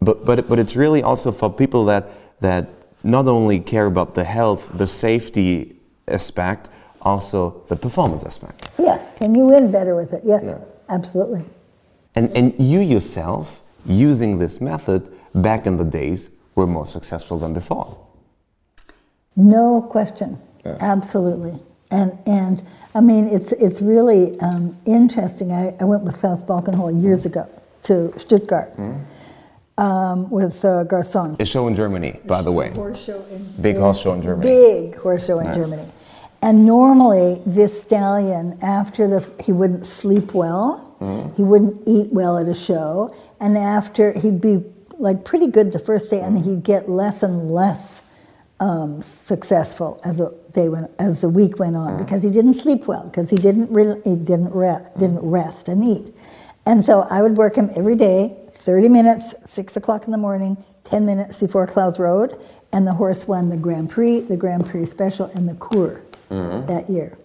But, 0.00 0.24
but, 0.24 0.48
but 0.48 0.60
it's 0.60 0.76
really 0.76 1.02
also 1.02 1.32
for 1.32 1.52
people 1.52 1.84
that, 1.86 2.08
that 2.40 2.68
not 3.02 3.26
only 3.26 3.58
care 3.58 3.86
about 3.86 4.14
the 4.14 4.22
health, 4.22 4.70
the 4.74 4.86
safety 4.86 5.74
aspect, 6.06 6.68
also 7.04 7.62
the 7.68 7.76
performance 7.76 8.24
aspect. 8.24 8.70
Yes, 8.78 9.00
can 9.18 9.34
you 9.34 9.46
win 9.46 9.70
better 9.70 9.94
with 9.94 10.12
it. 10.12 10.22
Yes, 10.24 10.42
yeah. 10.44 10.58
absolutely. 10.88 11.44
And, 12.14 12.30
and 12.36 12.54
you 12.58 12.80
yourself, 12.80 13.62
using 13.86 14.38
this 14.38 14.60
method 14.60 15.12
back 15.34 15.66
in 15.66 15.76
the 15.76 15.84
days, 15.84 16.30
were 16.54 16.66
more 16.66 16.86
successful 16.86 17.38
than 17.38 17.52
before. 17.52 17.98
No 19.36 19.82
question. 19.82 20.38
Yeah. 20.64 20.78
Absolutely. 20.80 21.58
And, 21.90 22.16
and 22.26 22.62
I 22.94 23.00
mean, 23.00 23.26
it's, 23.26 23.52
it's 23.52 23.82
really 23.82 24.38
um, 24.40 24.76
interesting. 24.86 25.52
I, 25.52 25.74
I 25.80 25.84
went 25.84 26.04
with 26.04 26.16
Klaus 26.16 26.42
Balkenhol 26.42 27.02
years 27.02 27.22
mm. 27.22 27.26
ago 27.26 27.50
to 27.82 28.18
Stuttgart. 28.18 28.76
Mm. 28.76 29.00
Um, 29.76 30.30
with 30.30 30.64
uh, 30.64 30.84
Garçon. 30.84 31.34
A 31.40 31.44
show 31.44 31.66
in 31.66 31.74
Germany, 31.74 32.20
by 32.26 32.42
the 32.42 32.52
way. 32.52 32.70
Horse 32.70 33.02
show 33.04 33.24
in, 33.24 33.44
big 33.60 33.76
horse 33.76 34.00
show 34.00 34.12
in 34.12 34.22
Germany. 34.22 34.48
Big 34.48 34.94
horse 34.94 35.26
show 35.26 35.40
in 35.40 35.46
yeah. 35.46 35.54
Germany. 35.54 35.82
And 36.44 36.66
normally, 36.66 37.40
this 37.46 37.80
stallion, 37.80 38.58
after 38.60 39.08
the, 39.08 39.32
he 39.42 39.50
wouldn't 39.50 39.86
sleep 39.86 40.34
well, 40.34 40.94
mm-hmm. 41.00 41.34
he 41.36 41.42
wouldn't 41.42 41.80
eat 41.86 42.12
well 42.12 42.36
at 42.36 42.46
a 42.48 42.54
show, 42.54 43.16
and 43.40 43.56
after 43.56 44.12
he'd 44.12 44.42
be 44.42 44.62
like 44.98 45.24
pretty 45.24 45.46
good 45.46 45.72
the 45.72 45.78
first 45.78 46.10
day, 46.10 46.20
and 46.20 46.38
he'd 46.38 46.62
get 46.62 46.86
less 46.86 47.22
and 47.22 47.50
less 47.50 48.02
um, 48.60 49.00
successful 49.00 49.98
as 50.04 50.18
the 50.18 50.38
day 50.52 50.68
went, 50.68 50.90
as 50.98 51.22
the 51.22 51.30
week 51.30 51.58
went 51.58 51.76
on, 51.76 51.94
mm-hmm. 51.94 52.04
because 52.04 52.22
he 52.22 52.28
didn't 52.28 52.52
sleep 52.52 52.86
well, 52.86 53.04
because 53.04 53.30
he 53.30 53.36
didn't 53.36 53.70
really, 53.70 53.98
he 54.04 54.14
didn't 54.14 54.50
rest, 54.50 54.92
didn't 54.98 55.20
rest 55.20 55.68
and 55.68 55.82
eat, 55.82 56.14
and 56.66 56.84
so 56.84 57.06
I 57.10 57.22
would 57.22 57.38
work 57.38 57.56
him 57.56 57.70
every 57.74 57.96
day, 57.96 58.36
30 58.52 58.90
minutes, 58.90 59.34
6 59.46 59.78
o'clock 59.78 60.04
in 60.04 60.10
the 60.10 60.18
morning, 60.18 60.62
10 60.84 61.06
minutes 61.06 61.40
before 61.40 61.66
Klaus 61.66 61.98
rode, 61.98 62.38
and 62.70 62.86
the 62.86 62.92
horse 62.92 63.26
won 63.26 63.48
the 63.48 63.56
Grand 63.56 63.88
Prix, 63.88 64.20
the 64.20 64.36
Grand 64.36 64.66
Prix 64.66 64.84
Special, 64.84 65.24
and 65.34 65.48
the 65.48 65.54
Kür 65.54 66.02
that 66.66 66.88
year. 66.88 67.16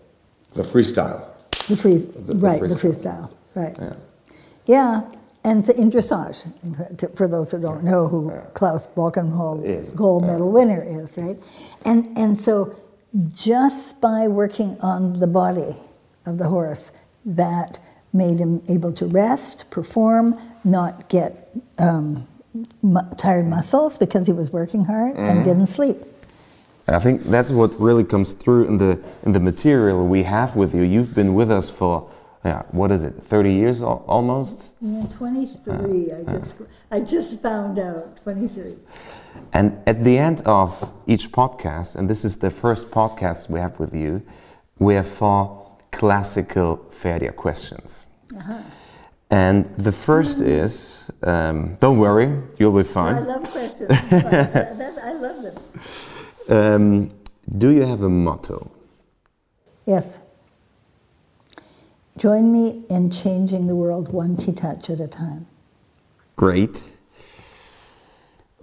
The 0.53 0.63
freestyle. 0.63 1.25
The 1.67 1.77
free, 1.77 1.97
the 1.97 2.35
right, 2.35 2.59
the 2.59 2.67
freestyle. 2.67 3.29
freestyle, 3.29 3.31
right. 3.55 3.75
Yeah. 3.79 3.95
Yeah, 4.65 5.01
and 5.43 5.67
in 5.69 5.89
dressage, 5.89 7.17
for 7.17 7.27
those 7.27 7.51
who 7.51 7.59
don't 7.59 7.83
know 7.83 8.07
who 8.07 8.31
Klaus 8.53 8.87
Balkenhol 8.87 9.63
Is, 9.63 9.89
gold 9.91 10.25
medal 10.25 10.51
winner 10.51 10.83
is, 10.83 11.17
right? 11.17 11.37
And, 11.85 12.17
and 12.17 12.39
so 12.39 12.75
just 13.35 13.99
by 14.01 14.27
working 14.27 14.77
on 14.81 15.19
the 15.19 15.27
body 15.27 15.75
of 16.25 16.37
the 16.37 16.47
horse, 16.47 16.91
that 17.25 17.79
made 18.11 18.39
him 18.39 18.61
able 18.67 18.91
to 18.93 19.05
rest, 19.05 19.69
perform, 19.71 20.39
not 20.63 21.09
get 21.09 21.49
um, 21.77 22.27
mu- 22.81 23.01
tired 23.17 23.47
muscles 23.47 23.97
because 23.97 24.27
he 24.27 24.33
was 24.33 24.51
working 24.51 24.85
hard 24.85 25.15
and 25.15 25.43
didn't 25.45 25.67
sleep. 25.67 25.97
And 26.89 26.95
I 26.95 26.99
think 26.99 27.21
that's 27.21 27.51
what 27.51 27.79
really 27.79 28.03
comes 28.03 28.33
through 28.33 28.65
in 28.65 28.79
the 28.79 28.99
in 29.21 29.33
the 29.33 29.39
material 29.39 30.07
we 30.07 30.23
have 30.23 30.55
with 30.55 30.73
you. 30.73 30.81
You've 30.81 31.13
been 31.13 31.35
with 31.35 31.51
us 31.51 31.69
for 31.69 32.09
yeah, 32.43 32.63
what 32.71 32.89
is 32.89 33.03
it, 33.03 33.13
30 33.21 33.53
years 33.53 33.83
al- 33.83 34.03
almost? 34.07 34.71
Yeah, 34.81 35.03
23, 35.11 36.11
uh, 36.11 36.15
I 36.15 36.21
uh. 36.21 36.39
just, 36.39 36.55
I 36.89 36.99
just 37.01 37.41
found 37.41 37.77
out, 37.77 38.17
23. 38.23 38.75
And 39.53 39.77
at 39.85 40.03
the 40.03 40.17
end 40.17 40.41
of 40.47 40.91
each 41.05 41.31
podcast, 41.31 41.95
and 41.95 42.09
this 42.09 42.25
is 42.25 42.37
the 42.37 42.49
first 42.49 42.89
podcast 42.89 43.49
we 43.49 43.59
have 43.59 43.77
with 43.77 43.93
you, 43.93 44.23
we 44.79 44.95
have 44.95 45.07
four 45.07 45.77
classical 45.91 46.77
Pferdia 46.91 47.35
questions. 47.35 48.05
Uh-huh. 48.35 48.57
And 49.29 49.65
the 49.75 49.91
first 49.91 50.39
mm-hmm. 50.39 50.65
is, 50.65 51.11
um, 51.21 51.75
don't 51.75 51.99
worry, 51.99 52.41
you'll 52.57 52.75
be 52.75 52.83
fine. 52.83 53.15
I 53.15 53.19
love 53.19 53.51
questions. 53.51 53.91
I 53.91 55.13
love 55.13 55.43
them. 55.43 55.55
Um, 56.49 57.11
do 57.57 57.69
you 57.69 57.81
have 57.85 58.01
a 58.01 58.09
motto? 58.09 58.71
Yes. 59.85 60.17
Join 62.17 62.51
me 62.51 62.83
in 62.89 63.11
changing 63.11 63.67
the 63.67 63.75
world 63.75 64.11
one 64.11 64.35
T 64.35 64.51
touch 64.51 64.89
at 64.89 64.99
a 64.99 65.07
time. 65.07 65.45
Great. 66.35 66.81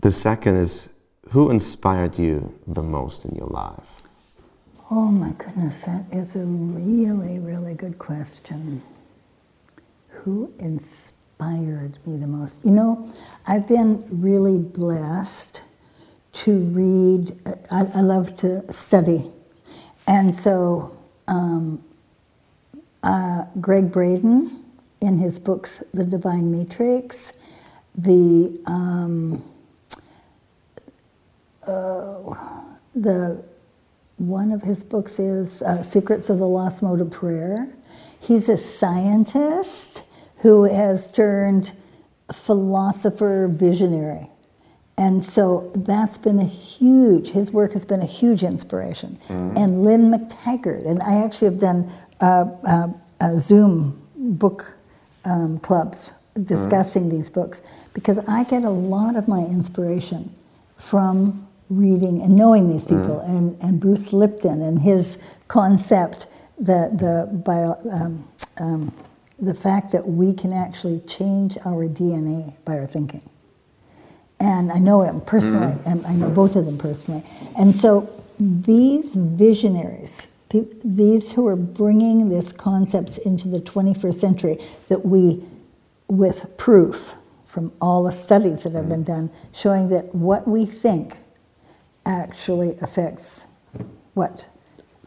The 0.03 0.11
second 0.11 0.57
is, 0.57 0.88
who 1.31 1.51
inspired 1.51 2.18
you 2.18 2.59
the 2.66 2.83
most 2.83 3.25
in 3.25 3.35
your 3.37 3.49
life? 3.49 4.03
Oh 4.90 5.07
my 5.07 5.31
goodness, 5.31 5.81
that 5.83 6.05
is 6.12 6.37
a 6.37 6.44
really, 6.44 7.38
really 7.38 7.75
good 7.75 7.99
question. 7.99 8.83
Who 10.09 10.53
inspired 10.59 11.99
me 12.05 12.16
the 12.16 12.27
most? 12.27 12.64
You 12.64 12.72
know, 12.72 13.12
I've 13.46 13.66
been 13.66 14.05
really 14.11 14.59
blessed 14.59 15.62
to 16.44 16.59
read, 16.61 17.38
I, 17.70 17.87
I 17.94 18.03
love 18.03 18.37
to 18.38 18.70
study. 18.72 19.31
And 20.07 20.35
so, 20.35 20.96
um, 21.29 21.85
uh, 23.03 23.46
Gregg 23.61 23.92
Braden, 23.92 24.64
in 25.01 25.18
his 25.18 25.38
books, 25.38 25.83
The 25.94 26.05
Divine 26.05 26.53
Matrix, 26.53 27.33
the 27.96 28.61
um, 28.66 29.44
the 32.94 33.42
one 34.16 34.53
of 34.53 34.62
his 34.62 34.85
books 34.85 35.18
is 35.18 35.62
uh, 35.62 35.83
Secrets 35.83 36.31
of 36.31 36.38
the 36.38 36.49
Lost 36.49 36.83
Mode 36.83 37.01
of 37.01 37.11
Prayer. 37.11 37.68
He's 38.20 38.49
a 38.49 38.57
scientist 38.57 40.05
who 40.38 40.64
has 40.64 41.12
turned 41.12 41.72
philosopher 42.33 43.49
visionary. 43.51 44.31
And 44.99 45.23
so 45.23 45.71
that's 45.75 46.17
been 46.17 46.39
a 46.39 46.45
huge, 46.45 47.29
his 47.29 47.53
work 47.53 47.73
has 47.73 47.85
been 47.85 48.01
a 48.01 48.07
huge 48.07 48.43
inspiration. 48.43 49.19
And 49.57 49.83
Lynne 49.83 50.11
McTaggart, 50.11 50.87
and 50.87 51.03
I 51.03 51.23
actually 51.23 51.51
have 51.51 51.59
done 51.59 51.93
uh, 52.21 52.47
uh, 52.67 52.89
uh, 53.21 53.37
Zoom 53.37 54.03
book 54.17 54.73
um, 55.25 55.59
clubs 55.59 56.13
discussing 56.45 57.09
these 57.09 57.31
books 57.31 57.61
because 57.95 58.19
I 58.29 58.45
get 58.45 58.65
a 58.65 58.71
lot 58.71 59.17
of 59.17 59.29
my 59.29 59.41
inspiration 59.41 60.33
from 60.79 61.47
reading 61.69 62.23
and 62.23 62.37
knowing 62.37 62.69
these 62.69 62.87
people 62.87 63.21
and, 63.21 63.61
and 63.63 63.81
Bruce 63.81 64.13
Lipton 64.13 64.63
and 64.63 64.81
his 64.81 65.19
concept 65.49 66.27
the 66.59 66.91
the 66.95 67.37
bio, 67.45 67.77
um, 67.91 68.29
um, 68.59 68.95
the 69.39 69.55
fact 69.55 69.93
that 69.93 70.07
we 70.07 70.33
can 70.33 70.53
actually 70.53 71.01
change 71.01 71.59
our 71.65 71.87
DNA 71.87 72.57
by 72.65 72.79
our 72.79 72.87
thinking 72.87 73.23
and 74.38 74.70
I 74.70 74.79
know 74.79 75.03
him 75.03 75.20
personally, 75.22 75.75
mm-hmm. 75.75 75.88
and 75.88 76.07
I 76.07 76.14
know 76.14 76.31
both 76.31 76.57
of 76.57 76.66
them 76.66 76.79
personally. 76.79 77.25
And 77.59 77.75
so 77.75 78.11
these 78.38 79.14
visionaries, 79.14 80.27
these 80.85 81.33
who 81.33 81.46
are 81.46 81.57
bringing 81.57 82.29
these 82.29 82.53
concepts 82.53 83.18
into 83.18 83.49
the 83.49 83.61
21st 83.61 84.14
century, 84.14 84.59
that 84.88 85.05
we, 85.05 85.42
with 86.09 86.57
proof 86.57 87.14
from 87.46 87.72
all 87.81 88.05
the 88.05 88.12
studies 88.12 88.64
that 88.64 88.72
have 88.75 88.88
been 88.88 89.05
mm-hmm. 89.05 89.29
done, 89.29 89.31
showing 89.55 89.88
that 89.88 90.14
what 90.14 90.46
we 90.46 90.66
think 90.66 91.18
actually 92.05 92.77
affects 92.83 93.44
what 94.14 94.49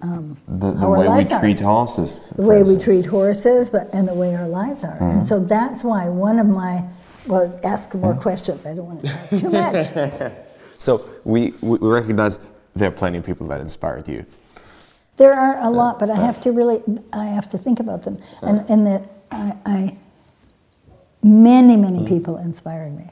um, 0.02 0.38
The, 0.48 0.72
the 0.72 0.86
Our 0.86 0.92
way 0.92 1.24
we 1.24 1.32
are- 1.32 1.40
treat 1.40 1.60
horses. 1.60 2.20
the 2.30 2.44
way 2.44 2.64
we 2.64 2.78
treat 2.78 3.06
horses, 3.06 3.70
but 3.70 3.94
and 3.94 4.08
the 4.08 4.14
way 4.14 4.36
our 4.36 4.48
lives 4.48 4.84
are. 4.84 4.98
And 4.98 5.20
mm-hmm. 5.20 5.24
so 5.24 5.40
that's 5.40 5.84
why 5.84 6.10
one 6.10 6.40
of 6.40 6.48
my 6.48 6.86
well, 7.30 7.60
ask 7.64 7.94
more 7.94 8.16
questions. 8.16 8.66
I 8.66 8.74
don't 8.74 8.88
want 8.88 9.06
to 9.06 9.10
talk 9.10 9.30
too 9.40 9.50
much. 9.50 10.34
So 10.80 11.10
we, 11.26 11.54
we 11.62 11.78
recognize 11.78 12.40
there 12.74 12.88
are 12.88 12.92
plenty 12.92 13.18
of 13.18 13.26
people 13.26 13.46
that 13.48 13.60
inspired 13.60 14.08
you. 14.08 14.26
There 15.18 15.34
are 15.34 15.58
a 15.58 15.66
uh, 15.66 15.70
lot, 15.70 16.00
but 16.00 16.10
I 16.10 16.14
uh. 16.14 16.22
have 16.22 16.40
to 16.42 16.52
really, 16.52 16.82
I 17.12 17.26
have 17.26 17.50
to 17.50 17.58
think 17.58 17.82
about 17.82 18.04
them. 18.04 18.18
Uh. 18.42 18.48
And, 18.48 18.70
and 18.70 18.88
that 18.88 19.10
I, 19.30 19.58
I, 19.66 19.98
many, 21.22 21.76
many 21.76 22.00
hmm? 22.00 22.08
people 22.08 22.38
inspired 22.38 22.98
me. 22.98 23.12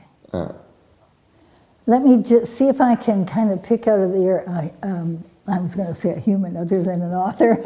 Let 1.86 2.04
me 2.04 2.22
just 2.22 2.58
see 2.58 2.68
if 2.68 2.82
I 2.82 2.96
can 2.96 3.26
kind 3.26 3.52
of 3.52 3.64
pick 3.64 3.88
out 3.88 4.00
of 4.00 4.12
the 4.12 4.24
air, 4.24 4.44
uh, 4.48 4.70
um, 4.84 5.24
I 5.48 5.60
was 5.60 5.74
going 5.74 5.88
to 5.88 5.94
say 5.94 6.12
a 6.12 6.20
human 6.20 6.58
other 6.58 6.84
than 6.84 7.02
an 7.02 7.14
author. 7.14 7.62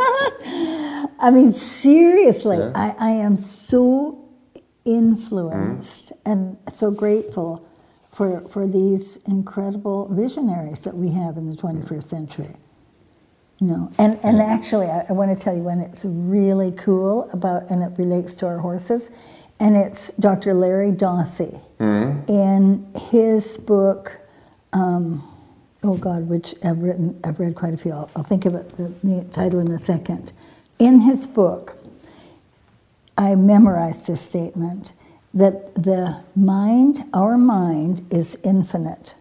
I 1.19 1.31
mean, 1.31 1.53
seriously, 1.53 2.59
I, 2.75 2.95
I 2.99 3.09
am 3.09 3.35
so 3.35 4.20
influenced 4.85 6.13
mm-hmm. 6.13 6.31
and 6.31 6.57
so 6.73 6.91
grateful 6.91 7.67
for, 8.11 8.41
for 8.49 8.67
these 8.67 9.17
incredible 9.27 10.07
visionaries 10.13 10.81
that 10.81 10.95
we 10.95 11.09
have 11.09 11.37
in 11.37 11.47
the 11.47 11.55
21st 11.55 11.83
mm-hmm. 11.83 11.99
century. 12.01 12.55
You 13.59 13.67
know, 13.67 13.89
and, 13.99 14.19
and 14.23 14.41
actually, 14.41 14.87
I, 14.87 15.05
I 15.09 15.13
want 15.13 15.37
to 15.37 15.41
tell 15.41 15.55
you 15.55 15.61
one 15.61 15.81
it's 15.81 16.03
really 16.03 16.71
cool 16.71 17.29
about, 17.31 17.69
and 17.69 17.83
it 17.83 17.91
relates 17.97 18.33
to 18.37 18.47
our 18.47 18.57
horses, 18.57 19.11
and 19.59 19.77
it's 19.77 20.09
Dr. 20.19 20.55
Larry 20.55 20.91
Dossey 20.91 21.61
mm-hmm. 21.79 22.27
in 22.27 22.91
his 23.11 23.59
book, 23.59 24.19
um, 24.73 25.23
oh 25.83 25.95
God, 25.95 26.27
which 26.27 26.55
I've 26.63 26.79
written, 26.79 27.19
I've 27.23 27.39
read 27.39 27.53
quite 27.53 27.75
a 27.75 27.77
few. 27.77 27.91
I'll, 27.91 28.09
I'll 28.15 28.23
think 28.23 28.45
of 28.45 28.55
it, 28.55 28.69
the, 28.77 28.91
the 29.03 29.25
title 29.31 29.59
in 29.59 29.71
a 29.71 29.79
second. 29.79 30.33
In 30.79 31.01
his 31.01 31.27
book, 31.27 31.77
I 33.21 33.35
memorized 33.35 34.07
this 34.07 34.19
statement 34.19 34.93
that 35.35 35.75
the 35.75 36.23
mind, 36.35 37.03
our 37.13 37.37
mind, 37.37 38.01
is 38.09 38.35
infinite. 38.43 39.13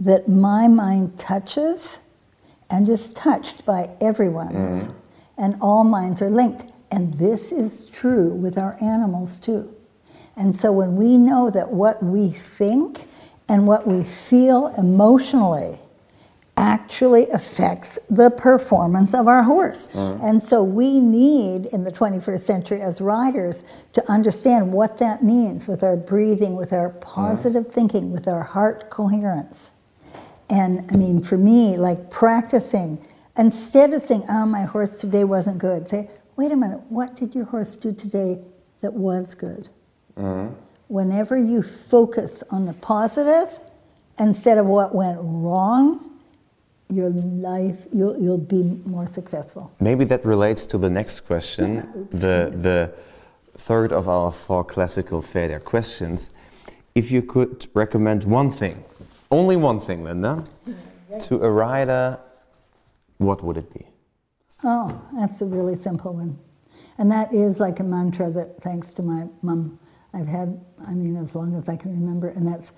That 0.00 0.26
my 0.28 0.66
mind 0.66 1.16
touches 1.16 1.98
and 2.68 2.88
is 2.88 3.12
touched 3.12 3.64
by 3.64 3.90
everyone's, 4.00 4.82
mm-hmm. 4.82 4.92
and 5.38 5.54
all 5.60 5.84
minds 5.84 6.20
are 6.20 6.28
linked. 6.28 6.74
And 6.90 7.14
this 7.18 7.52
is 7.52 7.84
true 7.90 8.34
with 8.34 8.58
our 8.58 8.76
animals 8.82 9.38
too. 9.38 9.72
And 10.34 10.52
so 10.52 10.72
when 10.72 10.96
we 10.96 11.16
know 11.16 11.50
that 11.50 11.70
what 11.70 12.02
we 12.02 12.30
think 12.30 13.06
and 13.48 13.64
what 13.64 13.86
we 13.86 14.02
feel 14.02 14.74
emotionally 14.76 15.78
actually 16.60 17.26
affects 17.30 17.98
the 18.10 18.28
performance 18.28 19.14
of 19.14 19.26
our 19.26 19.42
horse. 19.42 19.88
Mm. 19.94 20.22
And 20.22 20.42
so 20.42 20.62
we 20.62 21.00
need, 21.00 21.64
in 21.66 21.84
the 21.84 21.90
21st 21.90 22.40
century, 22.40 22.82
as 22.82 23.00
riders, 23.00 23.62
to 23.94 24.12
understand 24.12 24.70
what 24.70 24.98
that 24.98 25.24
means 25.24 25.66
with 25.66 25.82
our 25.82 25.96
breathing, 25.96 26.56
with 26.56 26.74
our 26.74 26.90
positive 26.90 27.64
mm. 27.64 27.72
thinking, 27.72 28.12
with 28.12 28.28
our 28.28 28.42
heart 28.42 28.90
coherence. 28.90 29.70
And 30.50 30.84
I 30.92 30.96
mean, 30.96 31.22
for 31.22 31.38
me, 31.38 31.78
like 31.78 32.10
practicing, 32.10 33.02
instead 33.38 33.94
of 33.94 34.02
saying, 34.02 34.24
oh, 34.28 34.44
my 34.44 34.64
horse 34.64 35.00
today 35.00 35.24
wasn't 35.24 35.58
good, 35.58 35.88
say, 35.88 36.10
wait 36.36 36.52
a 36.52 36.56
minute, 36.56 36.82
what 36.90 37.16
did 37.16 37.34
your 37.34 37.46
horse 37.46 37.74
do 37.74 37.94
today 37.94 38.38
that 38.82 38.92
was 38.92 39.34
good? 39.34 39.70
Mm-hmm. 40.18 40.54
Whenever 40.88 41.38
you 41.38 41.62
focus 41.62 42.42
on 42.50 42.66
the 42.66 42.74
positive 42.74 43.48
instead 44.18 44.58
of 44.58 44.66
what 44.66 44.94
went 44.94 45.18
wrong, 45.22 46.09
your 46.90 47.10
life, 47.10 47.86
you'll, 47.92 48.20
you'll 48.20 48.38
be 48.38 48.62
more 48.84 49.06
successful. 49.06 49.70
Maybe 49.80 50.04
that 50.06 50.24
relates 50.24 50.66
to 50.66 50.78
the 50.78 50.90
next 50.90 51.20
question, 51.20 52.08
the 52.10 52.52
the 52.54 52.92
third 53.56 53.92
of 53.92 54.08
our 54.08 54.32
four 54.32 54.64
classical 54.64 55.22
Pferdia 55.22 55.62
questions. 55.62 56.30
if 56.94 57.10
you 57.10 57.22
could 57.22 57.66
recommend 57.74 58.24
one 58.24 58.50
thing, 58.50 58.84
only 59.30 59.56
one 59.56 59.80
thing, 59.80 60.04
Linda, 60.04 60.44
to 61.20 61.42
a 61.42 61.50
rider, 61.50 62.18
what 63.18 63.42
would 63.42 63.56
it 63.56 63.72
be? 63.72 63.86
Oh, 64.64 65.00
that's 65.14 65.40
a 65.40 65.46
really 65.46 65.76
simple 65.76 66.14
one. 66.14 66.38
And 66.98 67.10
that 67.10 67.32
is 67.32 67.60
like 67.60 67.80
a 67.80 67.84
mantra 67.84 68.30
that, 68.30 68.60
thanks 68.60 68.92
to 68.94 69.02
my 69.02 69.26
mom, 69.42 69.78
I've 70.12 70.26
had, 70.26 70.60
I 70.86 70.94
mean, 70.94 71.16
as 71.16 71.34
long 71.34 71.54
as 71.54 71.68
I 71.68 71.76
can 71.76 71.92
remember, 71.92 72.28
and 72.28 72.46
that's 72.46 72.72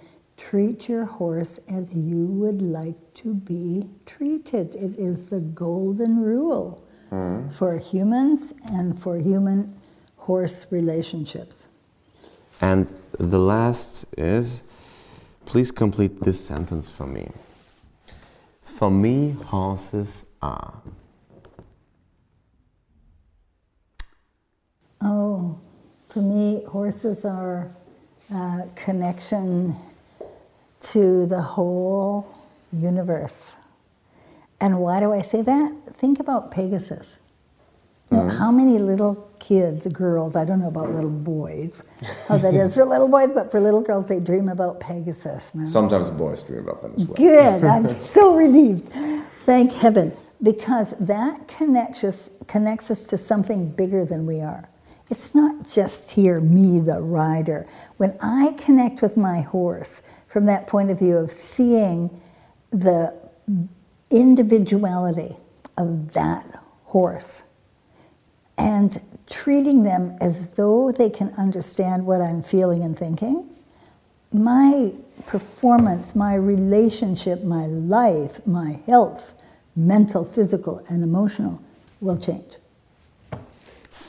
treat 0.48 0.88
your 0.88 1.04
horse 1.04 1.60
as 1.68 1.94
you 1.94 2.26
would 2.26 2.60
like 2.60 3.14
to 3.14 3.34
be 3.34 3.88
treated. 4.06 4.74
It 4.74 4.98
is 4.98 5.24
the 5.24 5.40
golden 5.40 6.20
rule 6.20 6.82
mm. 7.10 7.52
for 7.54 7.78
humans 7.78 8.52
and 8.66 9.00
for 9.00 9.18
human 9.18 9.76
horse 10.16 10.66
relationships. 10.70 11.68
And 12.60 12.92
the 13.18 13.38
last 13.38 14.04
is 14.18 14.62
please 15.46 15.70
complete 15.70 16.20
this 16.20 16.44
sentence 16.44 16.90
for 16.90 17.06
me. 17.06 17.30
For 18.64 18.90
me, 18.90 19.36
horses 19.46 20.24
are. 20.40 20.74
Oh, 25.00 25.60
for 26.08 26.20
me, 26.20 26.64
horses 26.64 27.24
are 27.24 27.70
uh, 28.32 28.62
connection 28.74 29.76
to 30.90 31.26
the 31.26 31.40
whole 31.40 32.34
universe. 32.72 33.52
And 34.60 34.78
why 34.80 35.00
do 35.00 35.12
I 35.12 35.22
say 35.22 35.42
that? 35.42 35.72
Think 35.94 36.20
about 36.20 36.50
Pegasus. 36.50 37.18
Mm-hmm. 38.12 38.36
how 38.36 38.50
many 38.50 38.78
little 38.78 39.30
kids, 39.38 39.86
girls, 39.86 40.36
I 40.36 40.44
don't 40.44 40.60
know 40.60 40.68
about 40.68 40.92
little 40.92 41.08
boys, 41.08 41.82
how 42.28 42.36
that 42.36 42.54
is 42.54 42.74
for 42.74 42.84
little 42.84 43.08
boys, 43.08 43.30
but 43.32 43.50
for 43.50 43.58
little 43.58 43.80
girls, 43.80 44.06
they 44.06 44.20
dream 44.20 44.50
about 44.50 44.80
Pegasus. 44.80 45.54
Now. 45.54 45.64
Sometimes 45.64 46.10
boys 46.10 46.42
dream 46.42 46.60
about 46.60 46.82
them 46.82 46.92
as 46.94 47.06
well. 47.06 47.16
Good, 47.16 47.64
I'm 47.64 47.88
so 47.88 48.34
relieved. 48.34 48.90
Thank 49.46 49.72
heaven. 49.72 50.14
Because 50.42 50.94
that 51.00 51.48
connects 51.48 52.04
us, 52.04 52.28
connects 52.48 52.90
us 52.90 53.04
to 53.04 53.16
something 53.16 53.70
bigger 53.70 54.04
than 54.04 54.26
we 54.26 54.42
are. 54.42 54.68
It's 55.08 55.34
not 55.34 55.70
just 55.70 56.10
here, 56.10 56.40
me, 56.40 56.80
the 56.80 57.00
rider. 57.00 57.66
When 57.96 58.16
I 58.20 58.52
connect 58.58 59.00
with 59.00 59.16
my 59.16 59.40
horse 59.40 60.02
from 60.32 60.46
that 60.46 60.66
point 60.66 60.90
of 60.90 60.98
view 60.98 61.18
of 61.18 61.30
seeing 61.30 62.08
the 62.70 63.14
individuality 64.10 65.36
of 65.76 66.12
that 66.14 66.46
horse, 66.84 67.42
and 68.56 68.98
treating 69.28 69.82
them 69.82 70.16
as 70.20 70.48
though 70.56 70.90
they 70.90 71.10
can 71.10 71.28
understand 71.38 72.06
what 72.06 72.22
I'm 72.22 72.42
feeling 72.42 72.82
and 72.82 72.98
thinking, 72.98 73.48
my 74.32 74.94
performance, 75.26 76.14
my 76.14 76.34
relationship, 76.34 77.44
my 77.44 77.66
life, 77.66 78.46
my 78.46 78.80
health, 78.86 79.34
mental, 79.76 80.24
physical, 80.24 80.82
and 80.88 81.04
emotional, 81.04 81.62
will 82.00 82.16
change. 82.18 82.54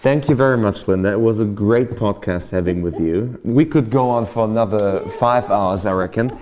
Thank 0.04 0.28
you 0.28 0.36
very 0.36 0.58
much, 0.58 0.86
Linda. 0.90 1.14
It 1.14 1.22
was 1.22 1.40
a 1.40 1.46
great 1.46 1.92
podcast 1.92 2.52
having 2.52 2.82
with 2.82 3.00
you. 3.00 3.40
We 3.46 3.64
could 3.64 3.90
go 3.90 4.10
on 4.10 4.26
for 4.26 4.44
another 4.44 5.00
five 5.18 5.50
hours, 5.50 5.86
I 5.86 5.94
reckon. 5.94 6.38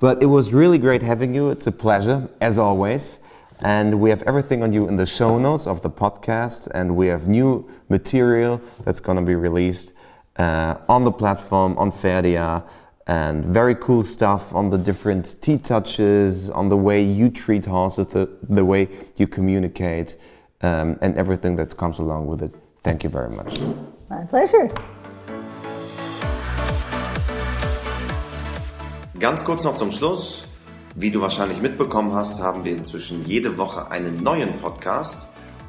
But 0.00 0.20
it 0.24 0.26
was 0.26 0.52
really 0.52 0.76
great 0.76 1.02
having 1.02 1.32
you. 1.32 1.50
It's 1.50 1.68
a 1.68 1.70
pleasure, 1.70 2.28
as 2.40 2.58
always. 2.58 3.20
And 3.60 4.00
we 4.00 4.10
have 4.10 4.22
everything 4.24 4.64
on 4.64 4.72
you 4.72 4.88
in 4.88 4.96
the 4.96 5.06
show 5.06 5.38
notes 5.38 5.68
of 5.68 5.82
the 5.82 5.88
podcast, 5.88 6.66
and 6.74 6.96
we 6.96 7.06
have 7.06 7.28
new 7.28 7.70
material 7.88 8.60
that's 8.84 8.98
going 8.98 9.18
to 9.18 9.24
be 9.24 9.36
released 9.36 9.92
uh, 10.36 10.74
on 10.88 11.04
the 11.04 11.12
platform 11.12 11.78
on 11.78 11.92
Pferdia, 11.92 12.64
and 13.06 13.44
very 13.44 13.76
cool 13.76 14.02
stuff 14.02 14.52
on 14.52 14.70
the 14.70 14.78
different 14.78 15.40
T 15.40 15.58
touches, 15.58 16.50
on 16.50 16.70
the 16.70 16.76
way 16.76 17.04
you 17.04 17.30
treat 17.30 17.66
horses, 17.66 18.08
the, 18.08 18.28
the 18.42 18.64
way 18.64 18.88
you 19.14 19.28
communicate, 19.28 20.16
um, 20.62 20.98
and 21.00 21.16
everything 21.16 21.54
that 21.54 21.76
comes 21.76 22.00
along 22.00 22.26
with 22.26 22.42
it. 22.42 22.52
Thank 22.86 23.02
you 23.02 23.10
very 23.10 23.28
much. 23.30 23.58
My 24.08 24.24
pleasure. 24.30 24.70
Ganz 29.18 29.42
kurz 29.42 29.64
noch 29.64 29.74
zum 29.74 29.90
Schluss. 29.90 30.46
Wie 30.94 31.10
du 31.10 31.20
wahrscheinlich 31.20 31.60
mitbekommen 31.60 32.14
hast, 32.14 32.40
haben 32.40 32.64
wir 32.64 32.70
inzwischen 32.76 33.24
jede 33.24 33.58
Woche 33.58 33.90
einen 33.90 34.22
neuen 34.22 34.56
Podcast 34.60 35.26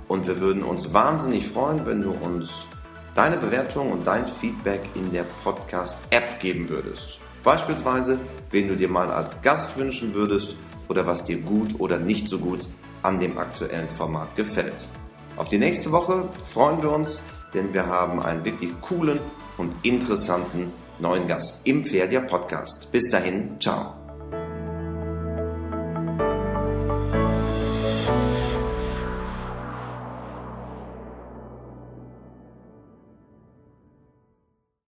und 0.08 0.28
wir 0.28 0.40
würden 0.40 0.62
uns 0.62 0.94
wahnsinnig 0.94 1.48
freuen, 1.48 1.88
wenn 1.88 2.04
du 2.04 2.12
uns 2.12 2.68
deine 3.16 3.38
Bewertung 3.38 3.92
und 3.92 4.06
dein 4.06 4.28
Feedback 4.28 4.82
in 4.94 5.12
der 5.12 5.26
Podcast-App 5.44 6.40
geben 6.40 6.70
würdest. 6.70 7.18
Beispielsweise, 7.44 8.20
wen 8.52 8.68
du 8.68 8.76
dir 8.76 8.90
mal 8.90 9.10
als 9.10 9.42
Gast 9.42 9.76
wünschen 9.76 10.14
würdest 10.14 10.56
oder 10.88 11.08
was 11.08 11.26
dir 11.26 11.42
gut 11.42 11.80
oder 11.80 11.98
nicht 11.98 12.28
so 12.28 12.38
gut 12.38 12.68
an 13.02 13.20
dem 13.20 13.40
aktuellen 13.40 13.90
Format 13.90 14.36
gefällt. 14.36 14.88
Auf 15.38 15.50
die 15.50 15.60
nächste 15.60 15.92
Woche 15.92 16.28
freuen 16.52 16.82
wir 16.82 16.92
uns, 16.92 17.22
denn 17.54 17.74
wir 17.74 17.86
haben 17.86 18.22
einen 18.22 18.44
wirklich 18.44 18.72
coolen 18.82 19.20
und 19.58 19.74
interessanten 19.84 20.72
neuen 21.00 21.28
Gast 21.28 21.62
im 21.64 21.86
Pferdia 21.86 22.22
Podcast. 22.22 22.92
Bis 22.92 23.10
dahin, 23.10 23.60
ciao. 23.60 23.97